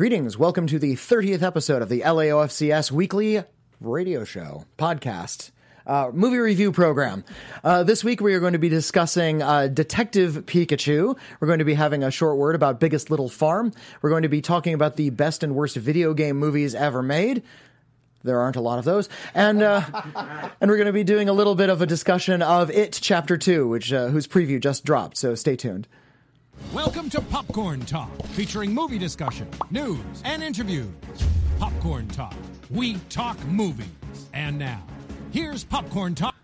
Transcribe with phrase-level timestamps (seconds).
[0.00, 0.38] Greetings.
[0.38, 3.44] Welcome to the 30th episode of the LAOFCS weekly
[3.82, 5.50] radio show, podcast,
[5.86, 7.22] uh, movie review program.
[7.62, 11.18] Uh, this week we are going to be discussing uh, Detective Pikachu.
[11.38, 13.74] We're going to be having a short word about Biggest Little Farm.
[14.00, 17.42] We're going to be talking about the best and worst video game movies ever made.
[18.24, 19.82] There aren't a lot of those, and uh,
[20.62, 23.36] and we're going to be doing a little bit of a discussion of It Chapter
[23.36, 25.18] Two, which uh, whose preview just dropped.
[25.18, 25.86] So stay tuned.
[26.72, 30.88] Welcome to Popcorn Talk, featuring movie discussion, news, and interviews.
[31.58, 32.36] Popcorn Talk,
[32.70, 33.88] we talk movies.
[34.32, 34.84] And now,
[35.32, 36.39] here's Popcorn Talk.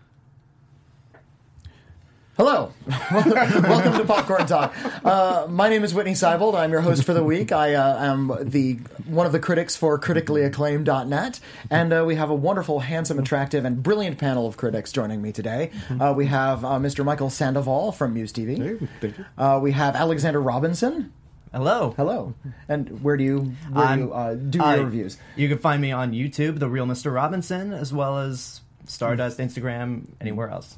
[2.37, 2.71] Hello,
[3.11, 4.75] welcome to Popcorn Talk.
[5.03, 6.55] Uh, my name is Witney Seibold.
[6.55, 7.51] I'm your host for the week.
[7.51, 8.75] I uh, am the
[9.07, 13.83] one of the critics for criticallyacclaimed.net, and uh, we have a wonderful, handsome, attractive, and
[13.83, 15.71] brilliant panel of critics joining me today.
[15.99, 17.03] Uh, we have uh, Mr.
[17.07, 18.59] Michael Sandoval from Muse TV.
[18.59, 19.25] Hey, thank you.
[19.39, 21.15] Uh, we have Alexander Robinson.
[21.53, 21.95] Hello.
[21.97, 22.35] Hello,
[22.69, 25.17] and where do you where do you uh, do your reviews?
[25.37, 27.15] You can find me on YouTube, The Real Mr.
[27.15, 30.77] Robinson, as well as Stardust, Instagram, anywhere else.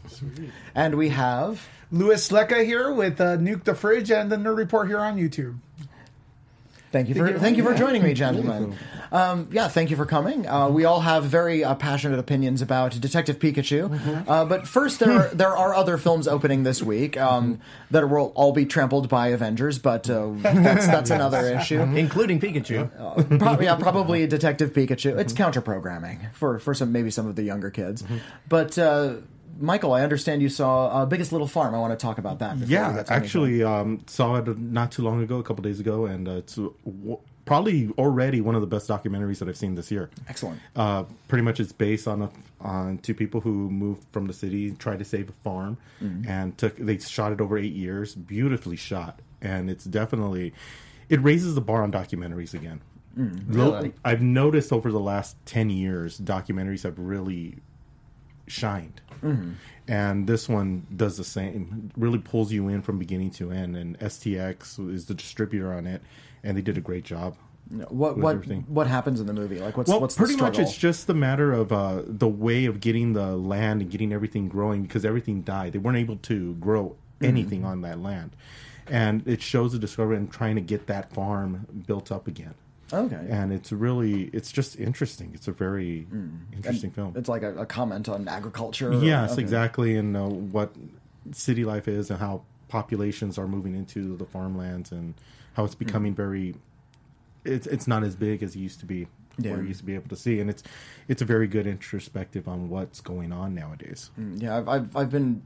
[0.74, 4.88] And we have Louis Lecca here with uh, Nuke the Fridge and the Nerd Report
[4.88, 5.58] here on YouTube.
[6.90, 8.74] Thank you for thank you for joining me, gentlemen.
[9.12, 10.46] Um, yeah, thank you for coming.
[10.46, 15.12] Uh, we all have very uh, passionate opinions about Detective Pikachu, uh, but first there
[15.12, 19.28] are, there are other films opening this week um, that will all be trampled by
[19.28, 21.80] Avengers, but uh, that's that's another issue.
[21.80, 23.38] Including Pikachu.
[23.38, 25.18] Probably, yeah, probably Detective Pikachu.
[25.18, 28.04] It's counter programming for for some maybe some of the younger kids,
[28.48, 28.78] but.
[29.58, 31.74] Michael, I understand you saw uh, Biggest Little Farm.
[31.74, 32.58] I want to talk about that.
[32.58, 36.32] Yeah, actually, um, saw it not too long ago, a couple days ago, and uh,
[36.32, 40.10] it's w- probably already one of the best documentaries that I've seen this year.
[40.28, 40.60] excellent.
[40.76, 44.70] Uh, pretty much, it's based on a, on two people who moved from the city,
[44.72, 46.30] tried to save a farm, Mm-hmm.
[46.30, 46.76] and took.
[46.76, 50.52] They shot it over eight years, beautifully shot, and it's definitely
[51.08, 52.80] it raises the bar on documentaries again.
[53.18, 53.92] Mm, really?
[54.04, 57.56] I've noticed over the last ten years, documentaries have really
[58.48, 59.00] shined.
[59.22, 59.52] Mm-hmm.
[59.88, 61.90] And this one does the same.
[61.96, 63.76] Really pulls you in from beginning to end.
[63.76, 66.02] And STX is the distributor on it,
[66.42, 67.36] and they did a great job.
[67.88, 68.64] What what everything.
[68.68, 69.60] what happens in the movie?
[69.60, 72.80] Like what's Well, what's pretty much it's just the matter of uh, the way of
[72.80, 75.72] getting the land and getting everything growing because everything died.
[75.72, 78.34] They weren't able to grow anything on that land,
[78.86, 82.54] and it shows the discovery and trying to get that farm built up again.
[82.92, 83.26] Okay.
[83.28, 85.30] And it's really, it's just interesting.
[85.34, 86.36] It's a very hmm.
[86.52, 87.14] interesting film.
[87.16, 88.92] It's like a, a comment on agriculture.
[88.92, 89.42] Yes, Okay.
[89.42, 90.74] exactly, and uh, what
[91.32, 95.14] city life is, and how populations are moving into the farmlands, and
[95.54, 95.84] how it's hmm.
[95.84, 96.54] becoming very.
[97.44, 99.06] It's it's not as big as it used to be,
[99.38, 99.52] Yeah.
[99.52, 100.62] where you used to be able to see, and it's
[101.08, 104.10] it's a very good introspective on what's going on nowadays.
[104.16, 104.36] Hmm.
[104.36, 105.42] Yeah, I've, I've, I've been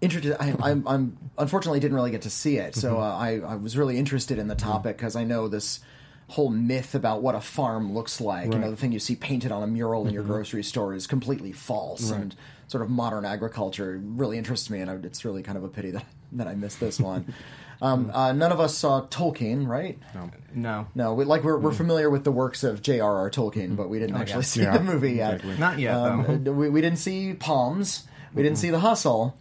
[0.00, 0.36] interested.
[0.40, 3.02] I, I'm, I'm unfortunately didn't really get to see it, so mm-hmm.
[3.02, 4.68] uh, I, I was really interested in the mm-hmm.
[4.68, 5.80] topic because I know this
[6.28, 8.52] whole myth about what a farm looks like.
[8.52, 11.06] You know, the thing you see painted on a mural in your grocery store is
[11.06, 12.34] completely false, and
[12.68, 16.04] sort of modern agriculture really interests me, and it's really kind of a pity that
[16.32, 17.32] that I missed this one.
[17.82, 19.98] um, uh, none of us saw Tolkien, right?
[20.54, 20.88] No.
[20.94, 23.30] No, we, like we're, we're familiar with the works of J.R.R.
[23.30, 25.34] Tolkien, but we didn't actually see Yeah, the movie yet.
[25.34, 25.58] exactly.
[25.58, 26.52] Not yet, Um, though.
[26.52, 28.04] we, we didn't see Palms.
[28.34, 29.36] We didn't see The Hustle.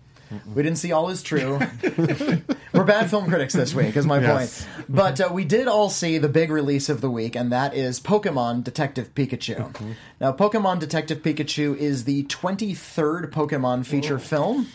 [0.53, 1.59] We didn't see All Is True.
[2.73, 4.65] We're bad film critics this week, is my Yes.
[4.65, 4.85] point.
[4.89, 7.99] But uh, we did all see the big release of the week, and that is
[7.99, 9.95] Pokemon Detective Pikachu.
[10.19, 14.67] Now, Pokemon Detective Pikachu is the 23rd Pokemon feature film.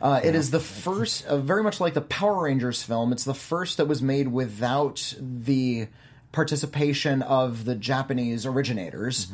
[0.00, 3.34] Uh, it is the first, uh, very much like the Power Rangers film, it's the
[3.34, 5.88] first that was made without the
[6.32, 9.28] participation of the Japanese originators.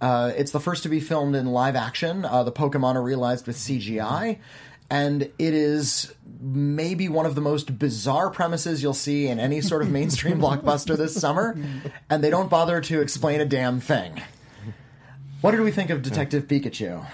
[0.00, 2.24] Uh, it's the first to be filmed in live action.
[2.24, 4.38] Uh, the Pokemon are realized with CGI.
[4.90, 9.82] And it is maybe one of the most bizarre premises you'll see in any sort
[9.82, 11.56] of mainstream blockbuster this summer.
[12.10, 14.20] And they don't bother to explain a damn thing.
[15.40, 17.04] What did we think of Detective Pikachu?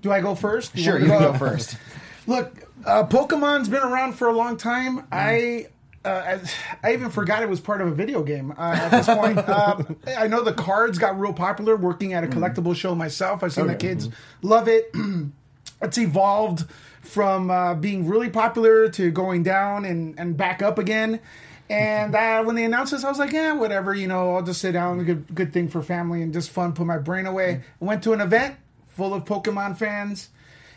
[0.00, 0.76] Do I go first?
[0.78, 1.76] Sure, you go first.
[2.26, 2.54] Look,
[2.86, 5.06] uh, Pokemon's been around for a long time.
[5.12, 5.68] I.
[6.06, 6.38] Uh,
[6.82, 9.38] I, I even forgot it was part of a video game uh, at this point.
[9.48, 13.42] um, I know the cards got real popular working at a collectible show myself.
[13.42, 14.10] I've seen the kids
[14.42, 14.94] love it.
[15.84, 16.68] it's evolved
[17.02, 21.20] from uh, being really popular to going down and, and back up again.
[21.70, 24.60] And uh, when they announced this, I was like, yeah, whatever, you know, I'll just
[24.60, 27.62] sit down, good, good thing for family and just fun, put my brain away.
[27.80, 28.56] I went to an event
[28.88, 30.28] full of Pokemon fans.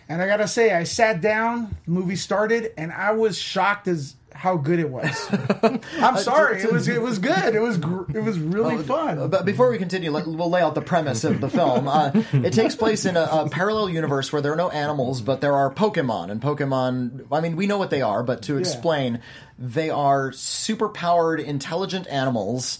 [0.09, 4.15] And I gotta say, I sat down, the movie started, and I was shocked as
[4.37, 5.27] how good it was.
[5.99, 7.55] I'm sorry, it was it was good.
[7.55, 9.29] It was gr- it was really fun.
[9.29, 11.87] But before we continue, let, we'll lay out the premise of the film.
[11.87, 15.41] Uh, it takes place in a, a parallel universe where there are no animals, but
[15.41, 16.29] there are Pokemon.
[16.29, 19.21] And Pokemon, I mean, we know what they are, but to explain,
[19.57, 22.79] they are super powered, intelligent animals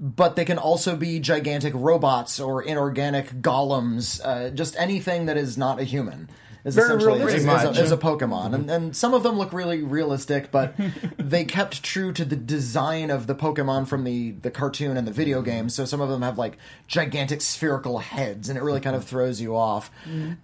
[0.00, 5.56] but they can also be gigantic robots or inorganic golems, uh, just anything that is
[5.56, 6.28] not a human.
[6.64, 9.52] Is Very essentially is, is a, is a Pokemon, and, and some of them look
[9.52, 10.74] really realistic, but
[11.18, 15.12] they kept true to the design of the Pokemon from the the cartoon and the
[15.12, 15.68] video game.
[15.68, 16.56] So some of them have like
[16.86, 19.90] gigantic spherical heads, and it really kind of throws you off.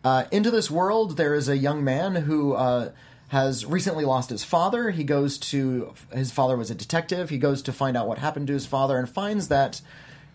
[0.04, 2.54] Uh, into this world, there is a young man who.
[2.54, 2.90] Uh,
[3.28, 4.90] has recently lost his father.
[4.90, 7.30] He goes to his father was a detective.
[7.30, 9.80] He goes to find out what happened to his father and finds that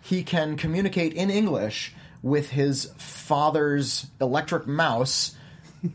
[0.01, 5.44] he can communicate in English with his father's electric mouse, the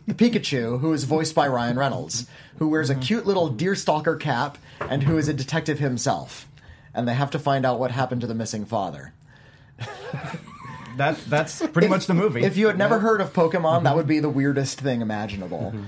[0.09, 2.27] Pikachu, who is voiced by Ryan Reynolds,
[2.59, 6.49] who wears a cute little deerstalker cap and who is a detective himself.
[6.95, 9.13] And they have to find out what happened to the missing father.
[10.97, 12.43] That that's pretty much the movie.
[12.43, 13.97] If you had never heard of Pokemon, that mm-hmm.
[13.97, 15.73] would be the weirdest thing imaginable.
[15.75, 15.85] Mm-hmm.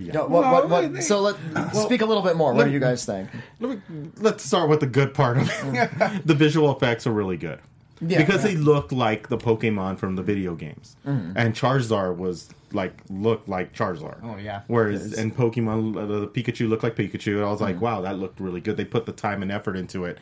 [0.00, 0.12] Yeah.
[0.14, 1.36] No, what, what, what, so let
[1.76, 2.54] speak a little bit more.
[2.54, 3.28] What do you guys think?
[3.60, 5.52] Let me- Let's start with the good part of it.
[5.52, 6.22] Mm.
[6.24, 7.60] the visual effects are really good.
[8.00, 8.18] Yeah.
[8.18, 11.34] because they look like the Pokemon from the video games, mm.
[11.36, 14.20] and Charizard was like looked like Charizard.
[14.22, 14.62] Oh, yeah.
[14.66, 17.36] Whereas in Pokemon, uh, the Pikachu looked like Pikachu.
[17.36, 18.76] And I was like, wow, that looked really good.
[18.76, 20.18] They put the time and effort into it.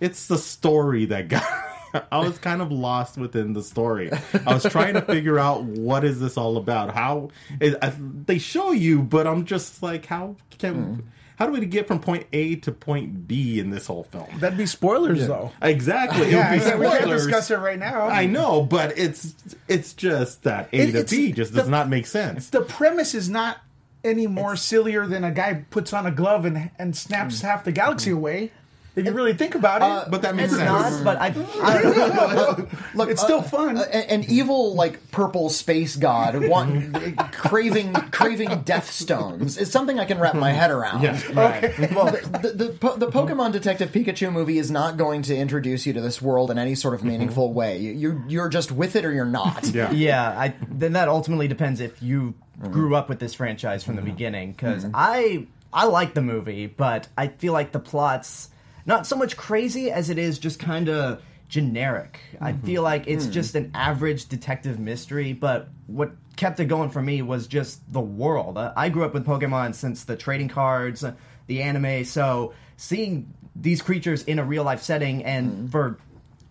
[0.00, 1.44] It's the story that got.
[2.10, 4.10] I was kind of lost within the story.
[4.46, 6.94] I was trying to figure out what is this all about.
[6.94, 11.02] How it, I, they show you, but I'm just like, how can
[11.42, 14.28] how do we get from point A to point B in this whole film?
[14.38, 15.50] That'd be spoilers, though.
[15.60, 16.28] Exactly.
[16.28, 18.06] It Yeah, would be yeah, we can't discuss it right now.
[18.06, 19.34] I know, but it's
[19.66, 22.48] it's just that A It- to B just does the- not make sense.
[22.50, 23.56] the premise is not
[24.04, 27.46] any more sillier than a guy puts on a glove and and snaps Hmm.
[27.48, 28.52] half the galaxy away.
[28.94, 31.02] If you really think about it, uh, But that makes it's sense.
[31.02, 31.28] not, but I,
[31.62, 33.78] I Look, it's still uh, fun.
[33.78, 36.94] uh, an an evil like purple space god want,
[37.32, 41.02] craving craving death stones is something I can wrap my head around.
[41.02, 41.20] Yeah.
[41.32, 45.92] Well, the, the, po- the Pokemon Detective Pikachu movie is not going to introduce you
[45.94, 47.10] to this world in any sort of mm-hmm.
[47.10, 47.78] meaningful way.
[47.78, 49.66] You, you're you're just with it or you're not.
[49.68, 49.90] Yeah.
[49.92, 52.72] yeah, I then that ultimately depends if you mm-hmm.
[52.72, 54.10] grew up with this franchise from the mm-hmm.
[54.10, 54.52] beginning.
[54.52, 58.50] Because I I like the movie, but I feel like the plot's
[58.86, 62.18] not so much crazy as it is just kind of generic.
[62.40, 67.02] I feel like it's just an average detective mystery, but what kept it going for
[67.02, 68.56] me was just the world.
[68.56, 71.12] Uh, I grew up with Pokemon since the trading cards, uh,
[71.46, 75.98] the anime, so seeing these creatures in a real life setting and for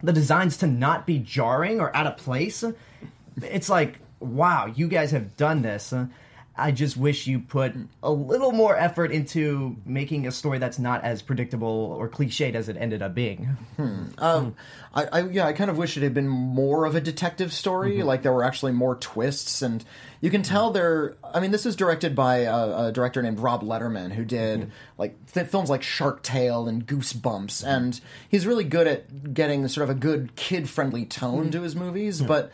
[0.03, 2.63] the designs to not be jarring or out of place,
[3.41, 5.93] it's like, wow, you guys have done this.
[5.93, 6.05] Uh,
[6.55, 11.01] I just wish you put a little more effort into making a story that's not
[11.03, 13.45] as predictable or cliched as it ended up being.
[13.77, 14.03] Hmm.
[14.17, 14.55] Um,
[14.93, 17.97] I, I yeah, I kind of wish it had been more of a detective story.
[17.97, 18.07] Mm-hmm.
[18.07, 19.83] Like there were actually more twists, and
[20.19, 20.73] you can tell mm-hmm.
[20.73, 21.15] there.
[21.23, 24.69] I mean, this is directed by a, a director named Rob Letterman, who did mm-hmm.
[24.97, 29.89] like th- films like Shark Tale and Goosebumps, and he's really good at getting sort
[29.89, 32.21] of a good kid-friendly tone to his movies.
[32.21, 32.51] But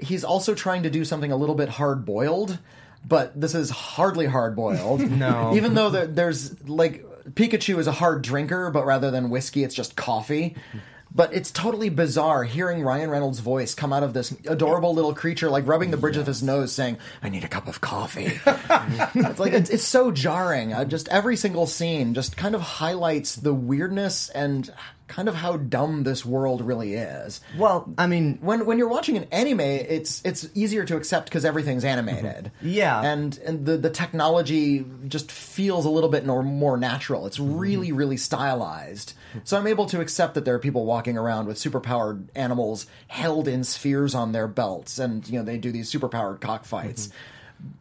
[0.00, 2.58] he's also trying to do something a little bit hard-boiled.
[3.06, 5.00] But this is hardly hard-boiled.
[5.10, 5.54] No.
[5.54, 7.04] even though there, there's like
[7.34, 10.56] Pikachu is a hard drinker, but rather than whiskey, it's just coffee.
[11.12, 15.50] But it's totally bizarre hearing Ryan Reynolds' voice come out of this adorable little creature,
[15.50, 19.40] like rubbing the bridge of his nose, saying, "I need a cup of coffee." it's
[19.40, 20.72] like it's, it's so jarring.
[20.72, 24.72] Uh, just every single scene just kind of highlights the weirdness and
[25.10, 27.40] kind of how dumb this world really is.
[27.58, 31.44] Well, I mean, When when you're watching an anime, it's it's easier to accept because
[31.44, 32.52] everything's animated.
[32.58, 32.68] Mm-hmm.
[32.68, 33.02] Yeah.
[33.02, 37.26] and and the the technology just feels a little bit more more natural.
[37.26, 37.58] It's mm-hmm.
[37.58, 39.14] really really stylized.
[39.44, 43.48] So I'm able to accept that there are people walking around with superpowered animals held
[43.48, 47.08] in spheres on their belts, and you know they do these superpowered cockfights.
[47.08, 47.16] Mm-hmm.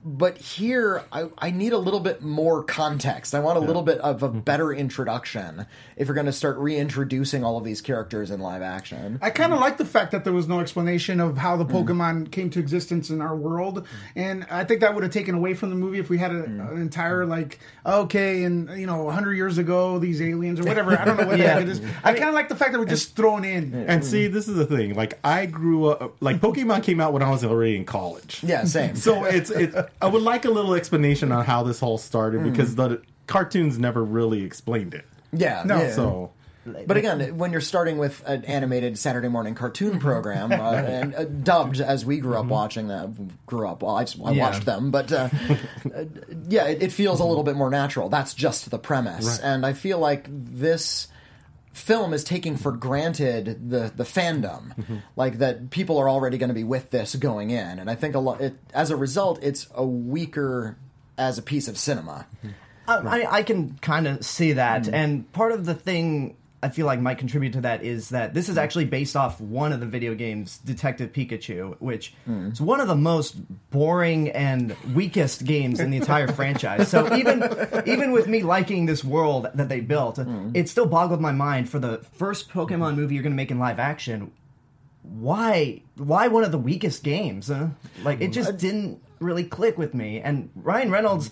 [0.03, 3.35] But here, I, I need a little bit more context.
[3.35, 5.65] I want a little bit of a better introduction
[5.97, 9.19] if you're going to start reintroducing all of these characters in live action.
[9.21, 11.71] I kind of like the fact that there was no explanation of how the Mm.
[11.85, 15.53] Pokemon came to existence in our world, and I think that would have taken away
[15.53, 16.71] from the movie if we had a, Mm.
[16.73, 20.97] an entire like, okay, and you know, hundred years ago, these aliens or whatever.
[20.97, 21.53] I don't know what the Yeah.
[21.55, 21.81] heck it is.
[22.03, 23.73] I kind of like the fact that we're just thrown in.
[23.87, 24.95] And see, this is the thing.
[24.95, 28.39] Like I grew up, like Pokemon came out when I was already in college.
[28.43, 28.95] Yeah, same.
[29.09, 29.68] So it's it.
[30.01, 34.03] I would like a little explanation on how this whole started because the cartoons never
[34.03, 35.05] really explained it.
[35.31, 35.81] yeah, No.
[35.83, 35.91] yeah.
[35.91, 36.31] So
[36.85, 41.23] But again, when you're starting with an animated Saturday morning cartoon program uh, and uh,
[41.23, 43.81] dubbed as we grew up watching them, grew up.
[43.81, 44.41] Well, I, just, I Yeah.
[44.49, 45.29] watched them, but uh,
[45.95, 46.03] uh,
[46.47, 48.09] yeah, it, it feels a little bit more natural.
[48.09, 51.07] That's just the premise, and I feel like this
[51.73, 54.97] film is taking for granted the the fandom, mm-hmm.
[55.15, 58.15] like that people are already going to be with this going in, and I think
[58.15, 58.41] a lot.
[58.41, 60.77] It, as a result, it's a weaker
[61.17, 62.27] as a piece of cinema.
[62.37, 63.07] Mm-hmm.
[63.07, 64.93] I, I, I can kind of see that, mm.
[64.93, 68.49] and part of the thing I feel like might contribute to that is that this
[68.49, 68.59] is Hmm.
[68.59, 72.49] actually based off one of the video games, Detective Pikachu, which Hmm.
[72.51, 73.37] is one of the most
[73.69, 76.89] boring and weakest games in the entire franchise.
[76.89, 77.43] So even
[77.85, 80.49] even with me liking this world that they built, Hmm.
[80.53, 83.59] it still boggled my mind for the first Pokemon movie you're going to make in
[83.59, 84.31] live action.
[85.03, 87.47] Why why one of the weakest games?
[87.47, 87.67] Huh?
[88.03, 90.19] Like it just didn't really click with me.
[90.21, 91.31] And Ryan Reynolds,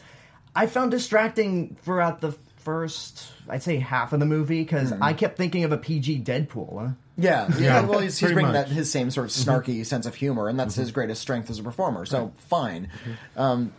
[0.55, 2.31] I found distracting throughout the
[2.67, 5.01] first, I'd say half of the movie because hmm.
[5.01, 6.81] I kept thinking of a PG Deadpool.
[6.81, 6.93] Huh?
[7.15, 7.79] Yeah, yeah.
[7.85, 8.67] Well, he's, he's bringing much.
[8.67, 9.49] that his same sort of mm-hmm.
[9.49, 10.81] snarky sense of humor, and that's mm-hmm.
[10.81, 12.05] his greatest strength as a performer.
[12.05, 12.89] So fine.
[13.05, 13.39] Mm-hmm.
[13.39, 13.73] Um,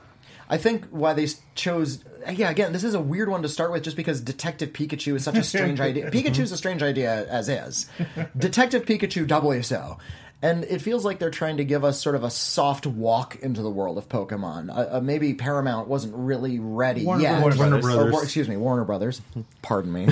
[0.48, 2.02] I think why they chose.
[2.32, 5.24] Yeah, again, this is a weird one to start with, just because Detective Pikachu is
[5.24, 6.10] such a strange idea.
[6.10, 7.90] Pikachu's a strange idea as is.
[8.38, 9.98] Detective Pikachu, doubly so.
[10.40, 13.60] And it feels like they're trying to give us sort of a soft walk into
[13.60, 14.70] the world of Pokemon.
[14.70, 17.40] Uh, uh, maybe Paramount wasn't really ready Warner yet.
[17.40, 17.58] Brothers.
[17.58, 18.12] Warner Brothers.
[18.12, 19.20] War- excuse me, Warner Brothers.
[19.62, 20.08] Pardon me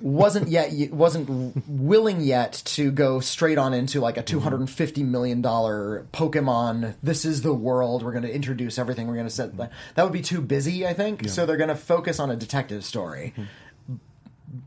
[0.00, 4.70] wasn't yet wasn't willing yet to go straight on into like a two hundred and
[4.70, 6.94] fifty million dollar Pokemon.
[7.02, 8.02] This is the world.
[8.02, 9.06] We're going to introduce everything.
[9.06, 9.72] We're going to set that.
[9.94, 11.28] That would be too busy, I think.
[11.28, 13.34] So they're going to focus on a detective story.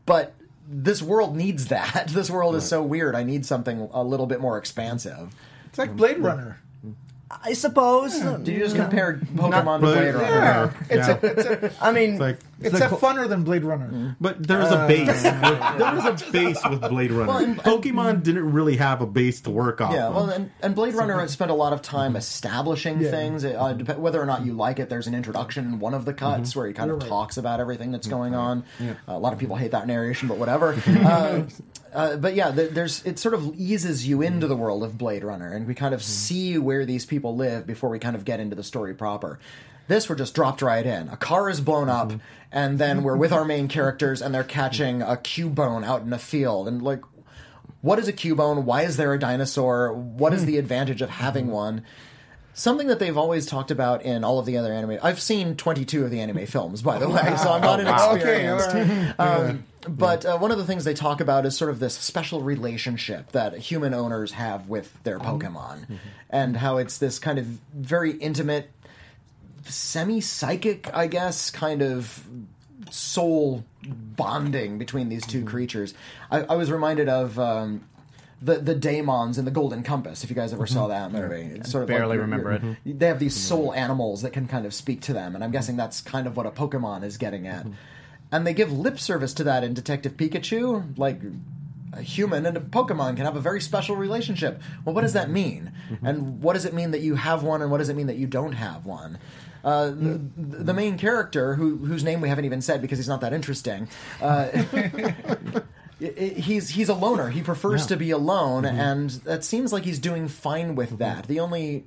[0.06, 0.34] But
[0.70, 2.08] this world needs that.
[2.12, 3.14] This world is so weird.
[3.14, 5.34] I need something a little bit more expansive.
[5.66, 6.60] It's like Blade Runner.
[7.30, 8.18] I suppose.
[8.18, 10.26] Did you just compare Pokemon to But- Blade Runner?
[10.28, 11.18] Yeah, it's Yeah.
[11.22, 14.16] a, it's a, I mean, It's like, it's The a funner than Blade Runner.
[14.20, 15.22] but there was a base.
[15.22, 17.28] there was a base with Blade Runner.
[17.28, 19.92] Well, and- Pokemon didn't really have a base to work off.
[19.92, 20.14] Yeah, of.
[20.14, 23.10] well, and, and Blade Runner spent a lot of time establishing Yeah.
[23.10, 23.44] things.
[23.44, 26.14] Uh, dep- whether or not you like it, there's an introduction in one of the
[26.14, 27.08] cuts where he kind of You're right.
[27.08, 28.64] talks about everything that's going on.
[28.80, 30.76] Uh, a lot of people hate that narration, but whatever.
[30.86, 31.42] uh,
[31.94, 35.52] uh, but yeah, there's it sort of eases you into the world of Blade Runner,
[35.52, 38.56] and we kind of see where these people live before we kind of get into
[38.56, 39.38] the story proper.
[39.88, 41.08] This we're just dropped right in.
[41.08, 42.18] A car is blown up, mm-hmm.
[42.52, 46.18] and then we're with our main characters, and they're catching a Cubone out in a
[46.18, 47.00] field, and like
[47.80, 48.64] what is a cubone?
[48.64, 49.92] Why is there a dinosaur?
[49.92, 50.50] What is mm-hmm.
[50.50, 51.54] the advantage of having mm-hmm.
[51.54, 51.84] one?
[52.54, 54.98] Something that they've always talked about in all of the other anime.
[55.00, 57.82] I've seen 22 of the anime films, by the oh, way, so I'm not oh,
[57.82, 58.68] inexperienced.
[58.70, 61.94] Okay, Um, but uh, one of the things they talk about is sort of this
[61.94, 65.98] special relationship that human owners have with their um, Pokemon,
[66.30, 68.70] and how it's this kind of very intimate,
[69.68, 72.26] semi psychic, I guess, kind of
[72.90, 75.48] soul bonding between these 2 mm-hmm.
[75.48, 75.94] creatures.
[76.30, 77.38] I, I was reminded of.
[77.38, 77.84] Um,
[78.40, 80.22] the the daemons in the Golden Compass.
[80.22, 81.12] If you guys ever saw mm-hmm.
[81.12, 82.98] that movie, it's sort of barely you're- remember you're- mm-hmm.
[82.98, 85.76] They have these soul animals that can kind of speak to them, and I'm guessing
[85.76, 87.66] that's kind of what a Pokemon is getting at.
[88.30, 91.20] And they give lip service to that in Detective Pikachu, like
[91.92, 94.60] a human and a Pokemon can have a very special relationship.
[94.84, 95.72] Well, what does that mean?
[96.02, 98.16] And what does it mean that you have one, and what does it mean that
[98.16, 99.18] you don't have one?
[99.64, 103.20] Uh, the, the main character, who, whose name we haven't even said because he's not
[103.20, 103.88] that interesting,
[104.22, 104.48] uh,
[105.98, 107.28] he's he's a loner.
[107.30, 111.26] He prefers to be alone, and that seems like he's doing fine with that.
[111.26, 111.86] The only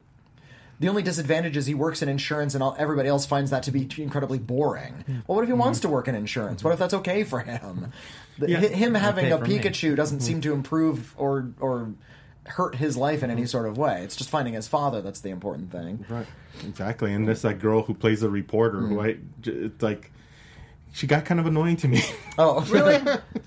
[0.81, 3.71] the only disadvantage is he works in insurance, and all, everybody else finds that to
[3.71, 5.05] be incredibly boring.
[5.27, 6.63] Well, what if he wants to work in insurance?
[6.63, 7.93] What if that's okay for him?
[8.39, 8.59] The, Yeah.
[8.59, 9.59] Him having Okay a for me.
[9.59, 11.93] Pikachu doesn't seem to improve or or
[12.47, 14.01] hurt his life in any sort of way.
[14.03, 16.03] It's just finding his father that's the important thing.
[16.09, 16.25] Right.
[16.67, 17.13] Exactly.
[17.13, 18.93] And there's that girl who plays the reporter hmm.
[18.93, 20.11] who I, j- it's like,
[20.91, 22.01] she got kind of annoying to me.
[22.37, 22.97] Oh, really?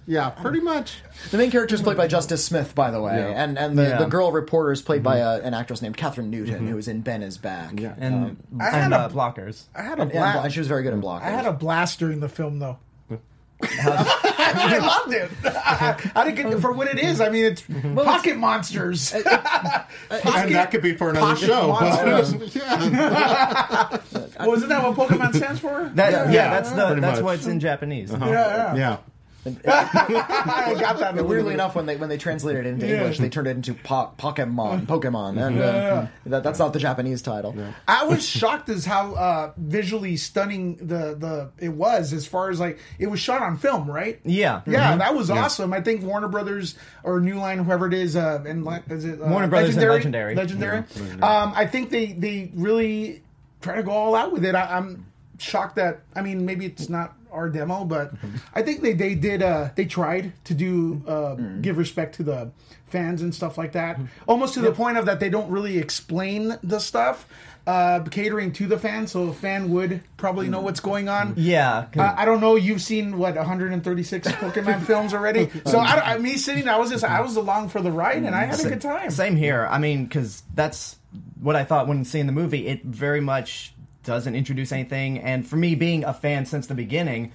[0.06, 0.98] yeah, pretty much.
[1.32, 3.42] The main character is played by Justice Smith, by the way, Yeah.
[3.42, 3.98] and and the, Yeah.
[3.98, 6.68] the girl reporter is played by a, an actress named Kathryn Newton, mm-hmm.
[6.68, 7.80] who is in Ben is Back.
[7.80, 7.94] Yeah.
[7.98, 9.64] and, um, I had and a- uh, blockers.
[9.74, 10.44] I had a and, blast.
[10.44, 11.22] and she was very good in Blockers.
[11.22, 12.78] I had a blast during the film, though.
[13.64, 15.30] I loved it.
[15.44, 17.20] I didn't get for what it is.
[17.20, 17.96] I mean, it's mm-hmm.
[17.96, 19.12] pocket monsters.
[19.14, 21.68] and that could be for another pocket show.
[21.68, 22.54] monsters.
[22.54, 23.98] yeah.
[24.38, 25.88] Well, isn't that what Pokemon stands for?
[25.94, 27.24] That, yeah, Yeah, that's the pretty that's much.
[27.24, 28.10] what's in Japanese.
[28.10, 28.74] yeah, yeah.
[28.74, 28.96] yeah.
[29.66, 31.18] I got that.
[31.18, 32.94] And weirdly enough, when they when they translated it into Yeah.
[33.00, 36.06] English, they turned it into po- Pokemon, Pokemon, and uh, Yeah.
[36.26, 37.54] that, that's not the Japanese title.
[37.86, 42.14] I was shocked as how uh, visually stunning the the it was.
[42.14, 44.18] As far as like it was shot on film, right?
[44.24, 45.74] Yeah, Yeah, that was awesome.
[45.74, 49.26] I think Warner Brothers or New Line, whoever it is, uh, and is it uh,
[49.26, 50.34] Warner Brothers and Legendary.
[50.34, 50.84] Legendary.
[51.20, 53.23] Um, I think they they really
[53.64, 54.54] try to go all out with it.
[54.54, 55.06] I, I'm
[55.38, 56.02] shocked that.
[56.14, 58.12] I mean, maybe it's not our demo, but
[58.54, 59.42] I think they they did.
[59.42, 62.50] Uh, they tried to do uh, give respect to the
[62.86, 66.56] fans and stuff like that, almost to the point of that they don't really explain
[66.62, 67.26] the stuff.
[67.66, 71.32] Uh, catering to the fans, so a fan would probably know what's going on.
[71.38, 72.56] Yeah, Uh, I don't know.
[72.56, 77.04] You've seen what 136 Pokemon films already, so I, I, me sitting, I was just,
[77.04, 79.10] I was along for the ride, and I had a good time.
[79.10, 79.66] Same here.
[79.70, 80.96] I mean, because that's
[81.44, 82.66] what I thought when seeing the movie.
[82.66, 87.32] It very much doesn't introduce anything, and for me, being a fan since the beginning,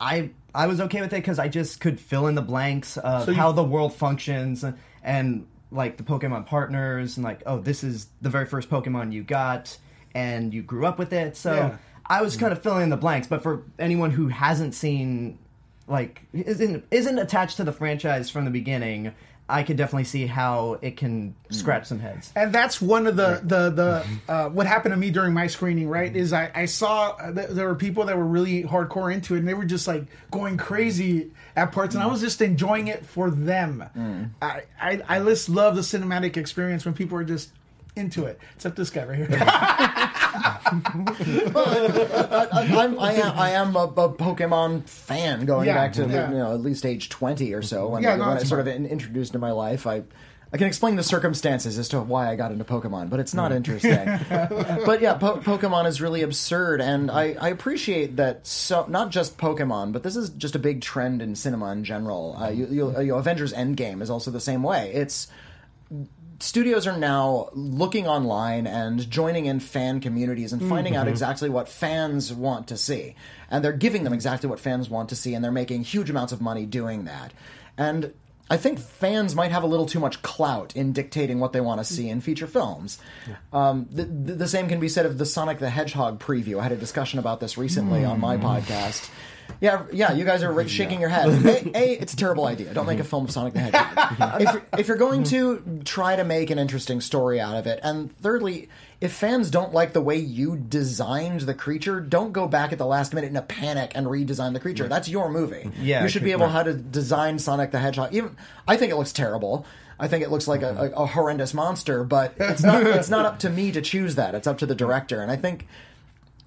[0.00, 3.24] I I was okay with it because I just could fill in the blanks of
[3.24, 4.64] So you- how the world functions
[5.02, 9.22] and like the Pokemon partners and like oh this is the very first Pokemon you
[9.22, 9.76] got
[10.14, 11.36] and you grew up with it.
[11.36, 11.76] So Yeah.
[12.06, 13.28] I was kind of filling in the blanks.
[13.28, 15.38] But for anyone who hasn't seen
[15.90, 19.12] like isn't isn't attached to the franchise from the beginning.
[19.48, 22.32] I could definitely see how it can scratch some heads.
[22.36, 25.88] and that's one of the the the uh, what happened to me during my screening.
[25.88, 29.34] Right, is I I saw uh, th- there were people that were really hardcore into
[29.34, 32.86] it, and they were just like going crazy at parts, and I was just enjoying
[32.86, 34.32] it for them.
[34.40, 37.50] I, I I just love the cinematic experience when people are just
[37.96, 38.38] into it.
[38.54, 39.26] Except this guy right here.
[40.32, 46.30] I, I'm, I am, I am a, a Pokemon fan going Yeah, back to yeah.
[46.30, 48.60] you know at least age twenty or so when, Yeah, I, no, when it's sort
[48.60, 49.86] of in, introduced into my life.
[49.86, 50.02] I
[50.52, 53.52] I can explain the circumstances as to why I got into Pokemon, but it's not
[53.52, 54.04] interesting.
[54.28, 58.48] but yeah, po- Pokemon is really absurd, and I, I appreciate that.
[58.48, 62.36] So not just Pokemon, but this is just a big trend in cinema in general.
[62.36, 64.90] Uh, you, you, you know, Avengers Endgame is also the same way.
[64.92, 65.28] It's
[66.42, 71.68] studios are now looking online and joining in fan communities and finding out exactly what
[71.68, 73.14] fans want to see.
[73.50, 76.32] And they're giving them exactly what fans want to see, and they're making huge amounts
[76.32, 77.32] of money doing that.
[77.76, 78.12] And
[78.48, 81.80] I think fans might have a little too much clout in dictating what they want
[81.80, 82.98] to see in feature films.
[83.52, 86.58] Um, the, the, the same can be said of the Sonic the Hedgehog preview.
[86.58, 89.08] I had a discussion about this recently on my podcast.
[89.60, 91.28] Yeah, yeah, you guys are right- shaking your head.
[91.28, 92.72] A, a, it's a terrible idea.
[92.72, 94.40] Don't make a film of Sonic the Hedgehog.
[94.40, 97.80] if, you're, if you're going to try to make an interesting story out of it,
[97.82, 98.68] and thirdly,
[99.00, 102.86] if fans don't like the way you designed the creature, don't go back at the
[102.86, 104.88] last minute in a panic and redesign the creature.
[104.88, 105.70] That's your movie.
[105.80, 108.14] Yeah, you should be able how to design Sonic the Hedgehog.
[108.14, 108.36] Even
[108.68, 109.66] I think it looks terrible.
[109.98, 110.98] I think it looks like a, mm-hmm.
[110.98, 112.82] a, a horrendous monster, but it's not.
[112.86, 114.34] it's not up to me to choose that.
[114.34, 115.66] It's up to the director, and I think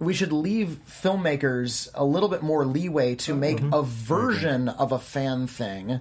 [0.06, 3.74] we should leave filmmakers a little bit more leeway to make Mm-hmm.
[3.74, 6.00] a version of a fan thing,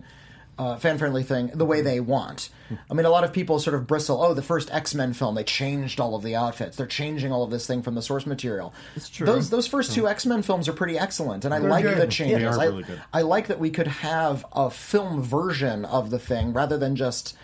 [0.59, 2.49] uh, fan friendly thing, the way they want.
[2.91, 4.23] I mean, a lot of people sort of bristle.
[4.23, 6.77] Oh, the first X Men film, they changed all of the outfits.
[6.79, 8.73] They're changing all of this thing from the source material.
[8.97, 9.27] It's true.
[9.27, 11.99] Those those first two X Men films are pretty excellent, and I like good.
[11.99, 12.39] the changes.
[12.39, 13.03] They are I, really good.
[13.13, 17.37] I like that we could have a film version of the thing rather than just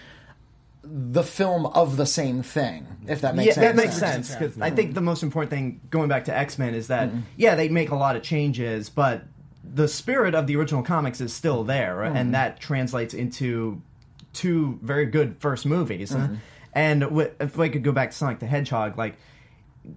[0.83, 2.87] the film of the same thing.
[3.07, 3.67] If that makes yeah, sense.
[3.67, 6.75] that makes sense because I think the most important thing going back to X Men
[6.75, 7.21] is that mm-hmm.
[7.37, 9.25] yeah they make a lot of changes, but
[9.65, 12.31] the spirit of the original comics is still there, and mm-hmm.
[12.33, 13.83] that translates into
[14.33, 16.13] two very good first movies.
[16.13, 16.37] Mm-hmm.
[16.75, 19.17] And w- if I could go back to Sonic the Hedgehog, like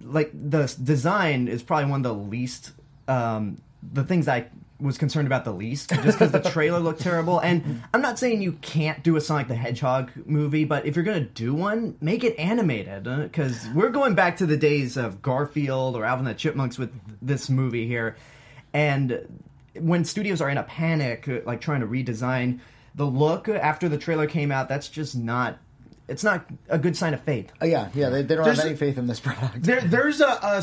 [0.02, 2.72] like the design is probably one of the least
[3.08, 4.46] um, the things I
[4.82, 7.38] was concerned about the least just because the trailer looked terrible.
[7.38, 11.04] And i'm not saying you can't do a sonic the hedgehog movie but if you're
[11.04, 15.96] gonna do one make it animated because we're going back to the days of garfield
[15.96, 16.92] or alvin and the chipmunks with
[17.22, 18.16] this movie here.
[18.74, 19.40] And
[19.74, 22.60] when studios are in a panic uh, like trying to redesign
[22.94, 25.58] the look after the trailer came out that's just not
[26.08, 27.52] it's not a good sign of faith.
[27.62, 29.62] Uh, yeah, yeah, they, they don't There's have a- any faith in this product.
[29.62, 30.60] There, there's a, a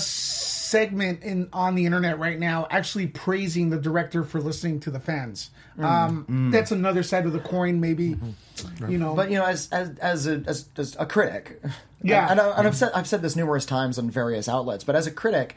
[0.70, 5.00] segment in on the internet right now actually praising the director for listening to the
[5.00, 5.50] fans.
[5.78, 5.84] Mm.
[5.84, 6.52] Um, mm.
[6.52, 8.16] That's another side of the coin, maybe.
[8.16, 8.92] Mm-hmm.
[8.92, 11.62] You know, But you know, as as as a, as, as a critic,
[12.04, 12.30] Yeah.
[12.30, 12.74] and, I, and I've mm-hmm.
[12.74, 15.56] said I've said this numerous times on various outlets, but as a critic,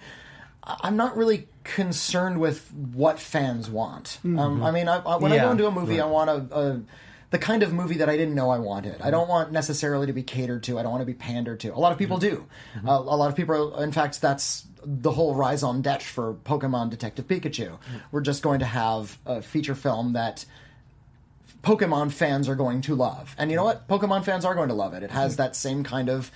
[0.64, 4.18] I- I'm not really concerned with what fans want.
[4.24, 4.38] Mm-hmm.
[4.38, 6.80] Um, I mean, I, I, when I go into a movie, I want a, a
[7.30, 9.00] the kind of movie that I didn't know I wanted.
[9.00, 10.78] I don't want necessarily to be catered to.
[10.78, 11.74] I don't want to be pandered to.
[11.74, 12.46] A lot of people do.
[12.86, 17.26] Uh, a lot of people, in fact, that's the whole raison d'etre for Pokemon Detective
[17.26, 17.78] Pikachu.
[18.10, 20.44] We're just going to have a feature film that
[21.62, 23.34] Pokemon fans are going to love.
[23.38, 23.86] And you know what?
[23.86, 25.02] Pokemon fans are going to love it.
[25.02, 26.30] It has that same kind of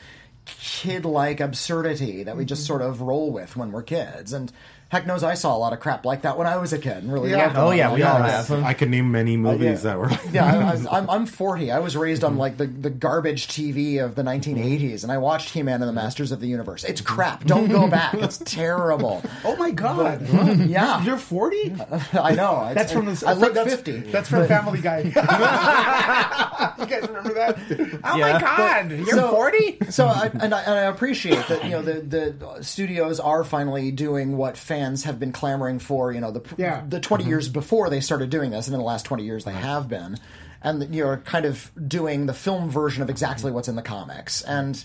[0.44, 4.32] kid like absurdity that we just sort of roll with when we're kids.
[4.32, 4.52] And
[4.88, 6.98] heck knows I saw a lot of crap like that when I was a kid
[6.98, 7.46] and really Yeah.
[7.46, 7.56] loved.
[7.56, 8.50] Oh, yeah, we all have.
[8.52, 9.90] I could name many oh, movies yeah.
[9.94, 10.06] that were.
[10.08, 11.72] Like Yeah, I, I was, I'm, I'm 40.
[11.72, 15.50] I was raised on like the, the garbage TV of the 1980s, and I watched
[15.50, 16.84] He-Man and the Masters of the Universe.
[16.84, 17.44] It's crap.
[17.44, 18.14] Don't go back.
[18.26, 19.22] It's terrible.
[19.44, 20.26] oh my god,
[20.68, 21.74] Yeah, you're 40.
[22.14, 22.68] I know.
[22.70, 23.24] It's- That's from the.
[23.26, 23.92] I look that's, 50.
[24.12, 24.98] That's from Family Guy.
[26.78, 27.58] you guys remember that?
[28.04, 28.32] Oh Yeah.
[28.34, 29.78] my god, you're So- 40.
[29.90, 33.90] so I, and, I, and I appreciate that you know the the studios are finally
[33.90, 36.12] doing what fans have been clamoring for.
[36.12, 36.82] You know the Yeah.
[36.88, 37.30] the 20 mm-hmm.
[37.30, 40.18] years before they started doing this, and in the last twenty years they have been,
[40.62, 44.52] and you're kind of doing the film version of exactly what's in the comics mm-hmm.
[44.52, 44.84] and.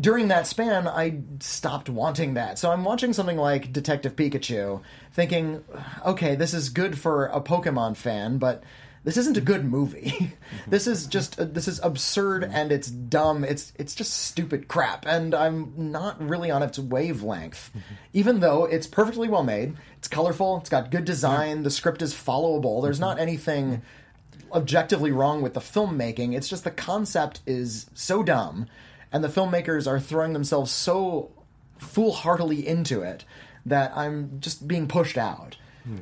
[0.00, 2.58] During that span, I stopped wanting that.
[2.58, 5.62] So I'm watching something like Detective Pikachu, thinking,
[6.04, 8.64] okay, this is good for a Pokemon fan, but
[9.08, 10.34] this isn't a good movie.
[10.48, 10.70] Mm-hmm.
[10.70, 12.54] this is just uh, this is absurd mm-hmm.
[12.54, 13.44] and it's dumb.
[13.44, 17.70] It's it's just stupid crap, and I'm not really on its wavelength.
[17.70, 17.94] Mm-hmm.
[18.14, 22.14] Even though it's perfectly well made, it's colorful, it's got good design, the script is
[22.14, 22.82] followable.
[22.82, 23.82] There's not anything
[24.52, 26.34] objectively wrong with the filmmaking.
[26.34, 28.68] It's just the concept is so dumb,
[29.12, 31.30] and the filmmakers are throwing themselves so
[31.76, 33.26] foolhardily into it
[33.66, 35.58] that I'm just being pushed out.
[35.84, 35.98] Hmm.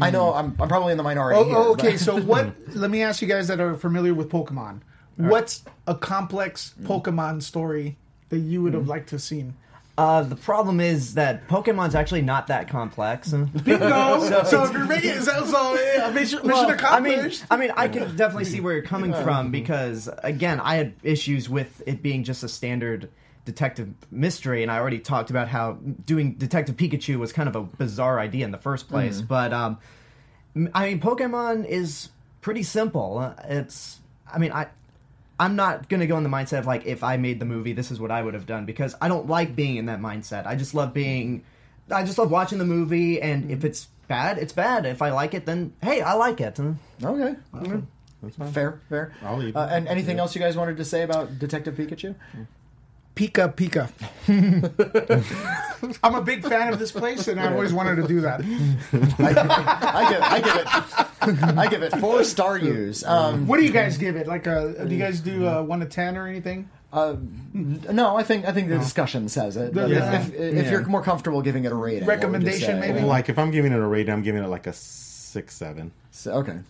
[0.00, 1.38] I know I'm, I'm probably in the minority.
[1.38, 2.52] Oh, here, oh, okay, but- so what?
[2.74, 4.80] let me ask you guys that are familiar with Pokemon.
[5.16, 7.96] What's a complex Pokemon story
[8.28, 9.54] that you would have liked to have seen?
[9.98, 13.32] Uh, the problem is that Pokemon's actually not that complex.
[13.64, 14.20] Bingo!
[14.44, 17.32] so, if you're making it, so, so yeah, mission, mission Well, I mean.
[17.50, 21.48] I mean, I can definitely see where you're coming from because, again, I had issues
[21.48, 23.10] with it being just a standard
[23.52, 25.72] detective mystery, and I already talked about how
[26.06, 29.20] doing Detective Pikachu was kind of a bizarre idea in the first place.
[29.20, 29.78] But um,
[30.54, 33.18] m- I mean, Pokemon is pretty simple.
[33.18, 34.00] Uh, It's,
[34.32, 34.66] I mean, I.
[35.40, 37.92] I'm not gonna go in the mindset of like if I made the movie, this
[37.92, 40.46] is what I would have done because I don't like being in that mindset.
[40.48, 41.44] I just love being,
[41.92, 44.84] I just love watching the movie, and if it's bad, it's bad.
[44.84, 46.58] If I like it, then hey, I like it.
[47.04, 47.36] Okay.
[48.20, 48.50] That's fine.
[48.50, 49.12] Fair, fair.
[49.22, 49.54] I'll eat.
[49.54, 52.16] Uh, and anything else you guys wanted to say about Detective Pikachu?
[53.18, 53.90] Pika Pika.
[56.04, 58.40] I'm a big fan of this place, and I always wanted to do that.
[58.40, 63.02] I give, I give it, I give it four star use.
[63.04, 64.28] Um, What do you guys give it?
[64.28, 66.70] Like, a, do you guys do uh, one to ten or anything?
[66.92, 69.74] no, I think I think the discussion says it.
[69.74, 70.20] Yeah.
[70.20, 70.70] If, if, if Yeah.
[70.70, 73.00] you're more comfortable giving it a rating, what would you Recommendation, maybe?
[73.00, 75.90] Like if I'm giving it a rating, I'm giving it like a six, seven.
[76.12, 76.60] So, okay.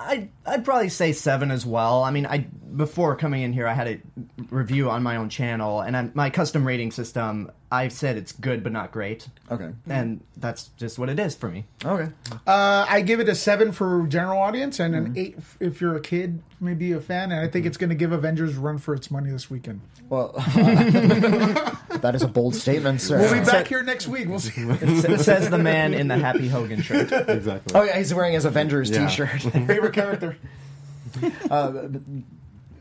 [0.00, 2.02] I'd, I'd probably say seven as well.
[2.02, 4.00] I mean, I before coming in here, I had a
[4.48, 8.64] review on my own channel, and I, my custom rating system, I said it's good
[8.64, 9.70] but not great, Okay.
[9.88, 11.66] and that's just what it is for me.
[11.84, 12.08] Okay.
[12.46, 15.94] Uh, I give it a seven for general audience, and an eight if- if you're
[15.94, 17.30] a kid, maybe a fan.
[17.30, 19.82] And I think it's going to give Avengers run for its money this weekend.
[20.08, 23.18] Well, that is a bold statement, sir.
[23.20, 24.28] We'll be back here next week.
[24.28, 24.52] We'll see.
[24.62, 27.12] It says the man in the Happy Hogan shirt.
[27.12, 27.72] Exactly.
[27.74, 29.06] Oh yeah, he's wearing his Avengers Yeah.
[29.06, 29.42] T-shirt.
[29.42, 30.36] Favorite character?